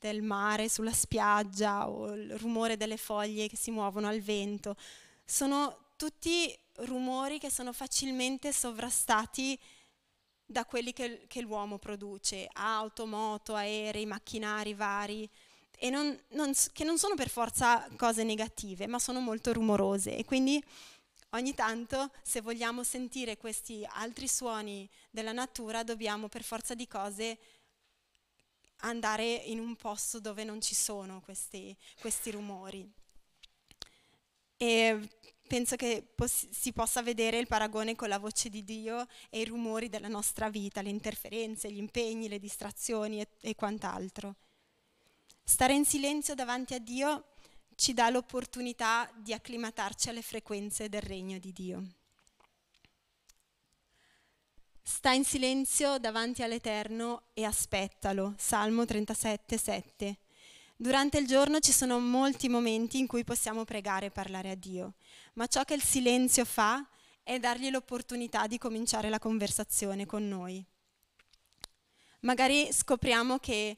del 0.04 0.20
mare 0.20 0.68
sulla 0.68 0.92
spiaggia 0.92 1.88
o 1.88 2.12
il 2.12 2.36
rumore 2.36 2.76
delle 2.76 2.98
foglie 2.98 3.48
che 3.48 3.56
si 3.56 3.70
muovono 3.70 4.06
al 4.06 4.20
vento, 4.20 4.76
sono 5.24 5.92
tutti 5.96 6.54
rumori 6.80 7.38
che 7.38 7.50
sono 7.50 7.72
facilmente 7.72 8.52
sovrastati 8.52 9.58
da 10.44 10.66
quelli 10.66 10.92
che, 10.92 11.24
che 11.26 11.40
l'uomo 11.40 11.78
produce, 11.78 12.46
auto, 12.52 13.06
moto, 13.06 13.54
aerei, 13.54 14.04
macchinari 14.04 14.74
vari, 14.74 15.26
e 15.78 15.88
non, 15.88 16.14
non, 16.32 16.52
che 16.74 16.84
non 16.84 16.98
sono 16.98 17.14
per 17.14 17.30
forza 17.30 17.88
cose 17.96 18.24
negative, 18.24 18.86
ma 18.86 18.98
sono 18.98 19.20
molto 19.20 19.54
rumorose. 19.54 20.18
E 20.18 20.26
quindi 20.26 20.62
ogni 21.30 21.54
tanto, 21.54 22.10
se 22.22 22.42
vogliamo 22.42 22.82
sentire 22.82 23.38
questi 23.38 23.86
altri 23.88 24.28
suoni 24.28 24.86
della 25.10 25.32
natura, 25.32 25.82
dobbiamo 25.82 26.28
per 26.28 26.42
forza 26.42 26.74
di 26.74 26.86
cose 26.86 27.38
andare 28.84 29.24
in 29.24 29.58
un 29.58 29.76
posto 29.76 30.20
dove 30.20 30.44
non 30.44 30.60
ci 30.60 30.74
sono 30.74 31.20
questi, 31.20 31.76
questi 32.00 32.30
rumori. 32.30 32.88
E 34.56 35.08
penso 35.46 35.76
che 35.76 36.06
pos- 36.14 36.48
si 36.50 36.72
possa 36.72 37.02
vedere 37.02 37.38
il 37.38 37.46
paragone 37.46 37.96
con 37.96 38.08
la 38.08 38.18
voce 38.18 38.48
di 38.48 38.64
Dio 38.64 39.06
e 39.30 39.40
i 39.40 39.44
rumori 39.44 39.88
della 39.88 40.08
nostra 40.08 40.48
vita, 40.48 40.82
le 40.82 40.90
interferenze, 40.90 41.70
gli 41.70 41.78
impegni, 41.78 42.28
le 42.28 42.38
distrazioni 42.38 43.20
e, 43.20 43.28
e 43.40 43.54
quant'altro. 43.54 44.36
Stare 45.42 45.74
in 45.74 45.84
silenzio 45.84 46.34
davanti 46.34 46.74
a 46.74 46.78
Dio 46.78 47.32
ci 47.74 47.92
dà 47.92 48.08
l'opportunità 48.08 49.10
di 49.16 49.32
acclimatarci 49.32 50.08
alle 50.08 50.22
frequenze 50.22 50.88
del 50.88 51.02
regno 51.02 51.38
di 51.38 51.52
Dio. 51.52 51.82
Sta 55.04 55.12
in 55.12 55.26
silenzio 55.26 55.98
davanti 55.98 56.42
all'Eterno 56.42 57.24
e 57.34 57.44
aspettalo. 57.44 58.32
Salmo 58.38 58.86
37, 58.86 59.58
7. 59.58 60.18
Durante 60.76 61.18
il 61.18 61.26
giorno 61.26 61.58
ci 61.58 61.72
sono 61.72 62.00
molti 62.00 62.48
momenti 62.48 62.96
in 62.96 63.06
cui 63.06 63.22
possiamo 63.22 63.64
pregare 63.64 64.06
e 64.06 64.10
parlare 64.10 64.48
a 64.48 64.54
Dio, 64.54 64.94
ma 65.34 65.46
ciò 65.46 65.62
che 65.64 65.74
il 65.74 65.82
silenzio 65.82 66.46
fa 66.46 66.88
è 67.22 67.38
dargli 67.38 67.68
l'opportunità 67.68 68.46
di 68.46 68.56
cominciare 68.56 69.10
la 69.10 69.18
conversazione 69.18 70.06
con 70.06 70.26
noi. 70.26 70.64
Magari 72.20 72.72
scopriamo 72.72 73.38
che 73.40 73.76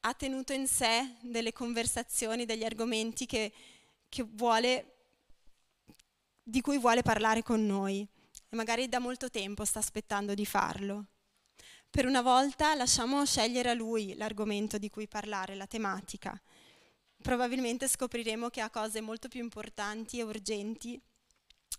ha 0.00 0.14
tenuto 0.14 0.54
in 0.54 0.66
sé 0.66 1.16
delle 1.20 1.52
conversazioni, 1.52 2.46
degli 2.46 2.64
argomenti 2.64 3.26
che, 3.26 3.52
che 4.08 4.22
vuole, 4.26 4.94
di 6.42 6.62
cui 6.62 6.78
vuole 6.78 7.02
parlare 7.02 7.42
con 7.42 7.66
noi 7.66 8.08
e 8.48 8.56
magari 8.56 8.88
da 8.88 8.98
molto 8.98 9.30
tempo 9.30 9.64
sta 9.64 9.78
aspettando 9.78 10.34
di 10.34 10.46
farlo. 10.46 11.06
Per 11.90 12.06
una 12.06 12.22
volta 12.22 12.74
lasciamo 12.74 13.24
scegliere 13.24 13.70
a 13.70 13.74
lui 13.74 14.14
l'argomento 14.14 14.78
di 14.78 14.90
cui 14.90 15.08
parlare, 15.08 15.54
la 15.54 15.66
tematica. 15.66 16.38
Probabilmente 17.22 17.88
scopriremo 17.88 18.50
che 18.50 18.60
ha 18.60 18.70
cose 18.70 19.00
molto 19.00 19.28
più 19.28 19.40
importanti 19.40 20.18
e 20.18 20.22
urgenti 20.22 21.00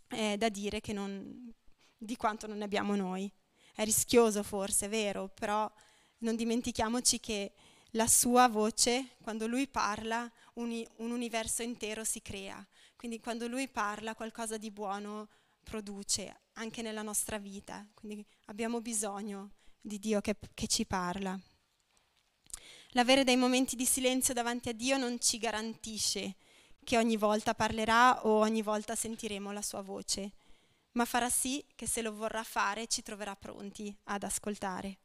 eh, 0.09 0.35
da 0.37 0.49
dire 0.49 0.81
non, 0.87 1.53
di 1.97 2.15
quanto 2.15 2.47
non 2.47 2.57
ne 2.57 2.63
abbiamo 2.63 2.95
noi. 2.95 3.31
È 3.73 3.83
rischioso 3.83 4.41
forse, 4.41 4.87
è 4.87 4.89
vero, 4.89 5.29
però 5.29 5.71
non 6.19 6.35
dimentichiamoci 6.35 7.19
che 7.19 7.53
la 7.91 8.07
sua 8.07 8.47
voce, 8.47 9.15
quando 9.21 9.45
lui 9.45 9.67
parla, 9.67 10.29
un, 10.55 10.83
un 10.97 11.11
universo 11.11 11.61
intero 11.61 12.03
si 12.03 12.21
crea. 12.21 12.65
Quindi 12.95 13.19
quando 13.19 13.47
lui 13.47 13.67
parla 13.67 14.15
qualcosa 14.15 14.57
di 14.57 14.71
buono 14.71 15.29
produce 15.67 16.43
anche 16.53 16.81
nella 16.81 17.01
nostra 17.01 17.37
vita. 17.37 17.85
Quindi 17.93 18.25
abbiamo 18.45 18.79
bisogno 18.79 19.51
di 19.81 19.99
Dio 19.99 20.21
che, 20.21 20.37
che 20.53 20.67
ci 20.67 20.85
parla. 20.85 21.37
L'avere 22.91 23.25
dei 23.25 23.35
momenti 23.35 23.75
di 23.75 23.85
silenzio 23.85 24.33
davanti 24.33 24.69
a 24.69 24.73
Dio 24.73 24.97
non 24.97 25.19
ci 25.19 25.37
garantisce 25.37 26.35
che 26.85 26.97
ogni 26.97 27.17
volta 27.17 27.53
parlerà 27.53 28.25
o 28.25 28.39
ogni 28.39 28.61
volta 28.61 28.95
sentiremo 28.95 29.51
la 29.51 29.61
sua 29.61 29.81
voce, 29.81 30.31
ma 30.93 31.03
farà 31.03 31.29
sì 31.29 31.63
che 31.75 31.85
se 31.85 32.01
lo 32.01 32.13
vorrà 32.13 32.43
fare 32.43 32.87
ci 32.87 33.01
troverà 33.01 33.35
pronti 33.35 33.93
ad 34.05 34.23
ascoltare. 34.23 34.99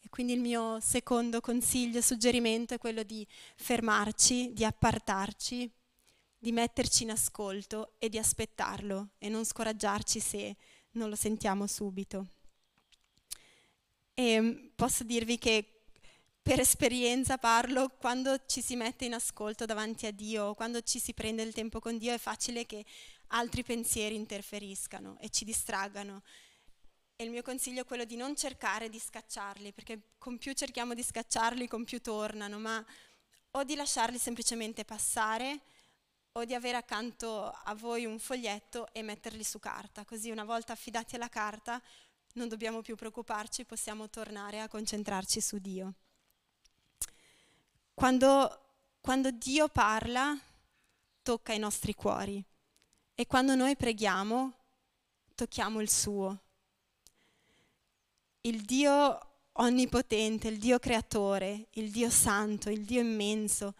E 0.00 0.08
quindi 0.10 0.32
il 0.32 0.40
mio 0.40 0.80
secondo 0.80 1.40
consiglio, 1.40 2.00
suggerimento 2.00 2.74
è 2.74 2.78
quello 2.78 3.04
di 3.04 3.24
fermarci, 3.54 4.52
di 4.52 4.64
appartarci, 4.64 5.70
di 6.42 6.50
metterci 6.50 7.04
in 7.04 7.12
ascolto 7.12 7.94
e 8.00 8.08
di 8.08 8.18
aspettarlo 8.18 9.10
e 9.18 9.28
non 9.28 9.44
scoraggiarci 9.44 10.18
se 10.18 10.56
non 10.94 11.08
lo 11.08 11.14
sentiamo 11.14 11.68
subito. 11.68 12.26
E 14.12 14.40
mm, 14.40 14.66
posso 14.74 15.04
dirvi 15.04 15.38
che 15.38 15.84
per 16.42 16.58
esperienza 16.58 17.38
parlo, 17.38 17.90
quando 17.90 18.44
ci 18.46 18.60
si 18.60 18.74
mette 18.74 19.04
in 19.04 19.14
ascolto 19.14 19.66
davanti 19.66 20.06
a 20.06 20.10
Dio, 20.10 20.54
quando 20.54 20.80
ci 20.80 20.98
si 20.98 21.14
prende 21.14 21.42
il 21.42 21.54
tempo 21.54 21.78
con 21.78 21.96
Dio, 21.96 22.12
è 22.12 22.18
facile 22.18 22.66
che 22.66 22.84
altri 23.28 23.62
pensieri 23.62 24.16
interferiscano 24.16 25.18
e 25.20 25.28
ci 25.28 25.44
distraggano. 25.44 26.24
E 27.14 27.22
il 27.22 27.30
mio 27.30 27.42
consiglio 27.42 27.82
è 27.82 27.86
quello 27.86 28.04
di 28.04 28.16
non 28.16 28.34
cercare 28.34 28.88
di 28.88 28.98
scacciarli, 28.98 29.72
perché 29.72 30.14
con 30.18 30.38
più 30.38 30.54
cerchiamo 30.54 30.92
di 30.94 31.04
scacciarli, 31.04 31.68
con 31.68 31.84
più 31.84 32.00
tornano, 32.00 32.58
ma 32.58 32.84
o 33.52 33.62
di 33.62 33.76
lasciarli 33.76 34.18
semplicemente 34.18 34.84
passare 34.84 35.60
o 36.32 36.44
di 36.44 36.54
avere 36.54 36.76
accanto 36.76 37.50
a 37.50 37.74
voi 37.74 38.06
un 38.06 38.18
foglietto 38.18 38.88
e 38.92 39.02
metterli 39.02 39.44
su 39.44 39.58
carta, 39.58 40.04
così 40.04 40.30
una 40.30 40.44
volta 40.44 40.72
affidati 40.72 41.16
alla 41.16 41.28
carta 41.28 41.80
non 42.34 42.48
dobbiamo 42.48 42.80
più 42.80 42.96
preoccuparci, 42.96 43.64
possiamo 43.64 44.08
tornare 44.08 44.60
a 44.60 44.68
concentrarci 44.68 45.40
su 45.40 45.58
Dio. 45.58 45.94
Quando, 47.92 48.60
quando 49.00 49.30
Dio 49.30 49.68
parla, 49.68 50.38
tocca 51.22 51.52
i 51.52 51.58
nostri 51.58 51.94
cuori 51.94 52.42
e 53.14 53.26
quando 53.26 53.54
noi 53.54 53.76
preghiamo, 53.76 54.52
tocchiamo 55.34 55.80
il 55.80 55.90
suo. 55.90 56.40
Il 58.40 58.62
Dio 58.62 59.18
onnipotente, 59.52 60.48
il 60.48 60.58
Dio 60.58 60.78
creatore, 60.78 61.66
il 61.72 61.90
Dio 61.90 62.08
santo, 62.08 62.70
il 62.70 62.84
Dio 62.84 63.02
immenso, 63.02 63.74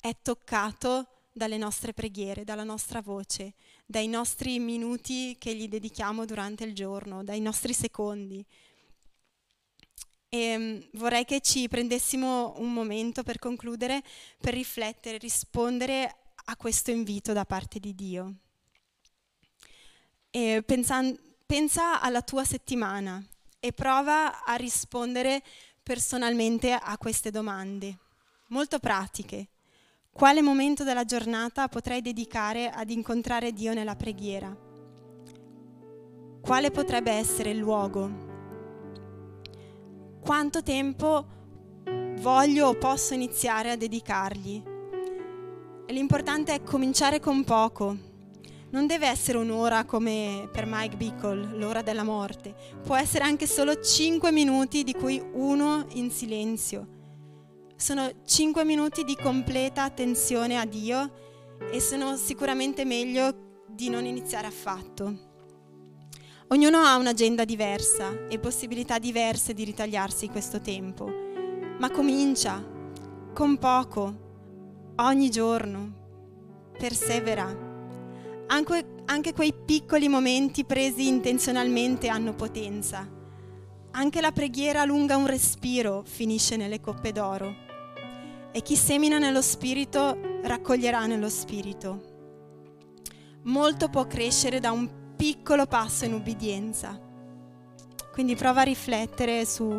è 0.00 0.16
toccato 0.22 1.13
dalle 1.36 1.56
nostre 1.56 1.92
preghiere, 1.92 2.44
dalla 2.44 2.62
nostra 2.62 3.02
voce, 3.02 3.54
dai 3.84 4.06
nostri 4.06 4.60
minuti 4.60 5.36
che 5.36 5.52
gli 5.56 5.66
dedichiamo 5.66 6.24
durante 6.24 6.62
il 6.62 6.74
giorno, 6.74 7.24
dai 7.24 7.40
nostri 7.40 7.74
secondi. 7.74 8.46
E 10.28 10.56
mm, 10.56 10.80
vorrei 10.92 11.24
che 11.24 11.40
ci 11.40 11.66
prendessimo 11.66 12.54
un 12.58 12.72
momento 12.72 13.24
per 13.24 13.40
concludere, 13.40 14.00
per 14.38 14.54
riflettere, 14.54 15.18
rispondere 15.18 16.18
a 16.44 16.56
questo 16.56 16.92
invito 16.92 17.32
da 17.32 17.44
parte 17.44 17.80
di 17.80 17.96
Dio. 17.96 18.34
E 20.30 20.62
pensa, 20.64 21.00
pensa 21.44 22.00
alla 22.00 22.22
tua 22.22 22.44
settimana 22.44 23.24
e 23.58 23.72
prova 23.72 24.44
a 24.44 24.54
rispondere 24.54 25.42
personalmente 25.82 26.72
a 26.72 26.96
queste 26.96 27.32
domande, 27.32 27.98
molto 28.48 28.78
pratiche 28.78 29.48
quale 30.14 30.42
momento 30.42 30.84
della 30.84 31.04
giornata 31.04 31.66
potrei 31.66 32.00
dedicare 32.00 32.70
ad 32.70 32.88
incontrare 32.88 33.52
Dio 33.52 33.74
nella 33.74 33.96
preghiera? 33.96 34.56
Quale 36.40 36.70
potrebbe 36.70 37.10
essere 37.10 37.50
il 37.50 37.58
luogo? 37.58 38.08
Quanto 40.20 40.62
tempo 40.62 41.26
voglio 42.20 42.68
o 42.68 42.78
posso 42.78 43.12
iniziare 43.12 43.72
a 43.72 43.76
dedicargli? 43.76 44.62
L'importante 45.88 46.54
è 46.54 46.62
cominciare 46.62 47.18
con 47.18 47.42
poco, 47.42 47.96
non 48.70 48.86
deve 48.86 49.08
essere 49.08 49.38
un'ora 49.38 49.84
come 49.84 50.48
per 50.52 50.64
Mike 50.64 50.96
Bickle, 50.96 51.58
l'ora 51.58 51.82
della 51.82 52.04
morte. 52.04 52.54
Può 52.84 52.94
essere 52.94 53.24
anche 53.24 53.48
solo 53.48 53.80
5 53.80 54.30
minuti 54.30 54.84
di 54.84 54.94
cui 54.94 55.20
uno 55.32 55.84
in 55.94 56.12
silenzio. 56.12 57.03
Sono 57.84 58.10
5 58.24 58.64
minuti 58.64 59.04
di 59.04 59.14
completa 59.14 59.82
attenzione 59.82 60.58
a 60.58 60.64
Dio 60.64 61.12
e 61.70 61.80
sono 61.80 62.16
sicuramente 62.16 62.86
meglio 62.86 63.60
di 63.68 63.90
non 63.90 64.06
iniziare 64.06 64.46
affatto. 64.46 65.18
Ognuno 66.48 66.78
ha 66.78 66.96
un'agenda 66.96 67.44
diversa 67.44 68.26
e 68.26 68.38
possibilità 68.38 68.98
diverse 68.98 69.52
di 69.52 69.64
ritagliarsi 69.64 70.30
questo 70.30 70.62
tempo, 70.62 71.12
ma 71.78 71.90
comincia 71.90 72.64
con 73.34 73.58
poco, 73.58 74.14
ogni 74.96 75.28
giorno, 75.28 76.70
persevera 76.78 77.54
anche, 78.46 78.86
anche 79.04 79.34
quei 79.34 79.52
piccoli 79.52 80.08
momenti 80.08 80.64
presi 80.64 81.06
intenzionalmente 81.06 82.08
hanno 82.08 82.32
potenza. 82.32 83.06
Anche 83.90 84.22
la 84.22 84.32
preghiera 84.32 84.86
lunga 84.86 85.18
un 85.18 85.26
respiro 85.26 86.02
finisce 86.06 86.56
nelle 86.56 86.80
coppe 86.80 87.12
d'oro. 87.12 87.63
E 88.56 88.62
chi 88.62 88.76
semina 88.76 89.18
nello 89.18 89.42
spirito 89.42 90.16
raccoglierà 90.44 91.06
nello 91.06 91.28
spirito. 91.28 92.12
Molto 93.46 93.88
può 93.88 94.06
crescere 94.06 94.60
da 94.60 94.70
un 94.70 95.16
piccolo 95.16 95.66
passo 95.66 96.04
in 96.04 96.12
ubbidienza. 96.12 96.96
Quindi 98.12 98.36
prova 98.36 98.60
a 98.60 98.62
riflettere 98.62 99.44
su, 99.44 99.76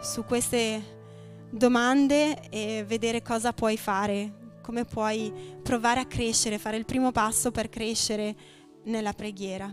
su 0.00 0.24
queste 0.24 1.48
domande 1.50 2.48
e 2.50 2.84
vedere 2.86 3.20
cosa 3.20 3.52
puoi 3.52 3.76
fare 3.76 4.60
come 4.62 4.84
puoi 4.84 5.32
provare 5.60 5.98
a 5.98 6.06
crescere, 6.06 6.58
fare 6.58 6.76
il 6.76 6.84
primo 6.84 7.10
passo 7.10 7.50
per 7.50 7.68
crescere 7.68 8.36
nella 8.84 9.12
preghiera. 9.12 9.68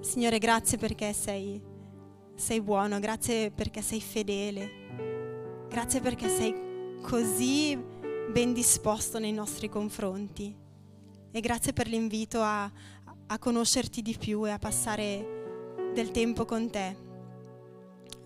Signore, 0.00 0.38
grazie 0.38 0.76
perché 0.76 1.12
sei, 1.12 1.62
sei 2.34 2.60
buono, 2.60 2.98
grazie 2.98 3.52
perché 3.52 3.80
sei 3.80 4.00
fedele, 4.00 5.07
grazie 5.68 6.00
perché 6.00 6.28
sei 6.28 6.54
così 7.02 7.78
ben 8.30 8.52
disposto 8.52 9.18
nei 9.18 9.32
nostri 9.32 9.68
confronti 9.68 10.54
e 11.30 11.40
grazie 11.40 11.72
per 11.72 11.86
l'invito 11.86 12.40
a, 12.40 12.70
a 13.26 13.38
conoscerti 13.38 14.02
di 14.02 14.16
più 14.18 14.46
e 14.46 14.50
a 14.50 14.58
passare 14.58 15.90
del 15.94 16.10
tempo 16.10 16.44
con 16.44 16.70
te. 16.70 16.96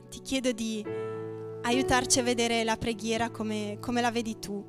Ti 0.08 0.20
chiedo 0.20 0.52
di 0.52 0.84
aiutarci 1.62 2.20
a 2.20 2.22
vedere 2.22 2.64
la 2.64 2.76
preghiera 2.76 3.30
come, 3.30 3.78
come 3.80 4.00
la 4.00 4.10
vedi 4.10 4.38
tu. 4.38 4.64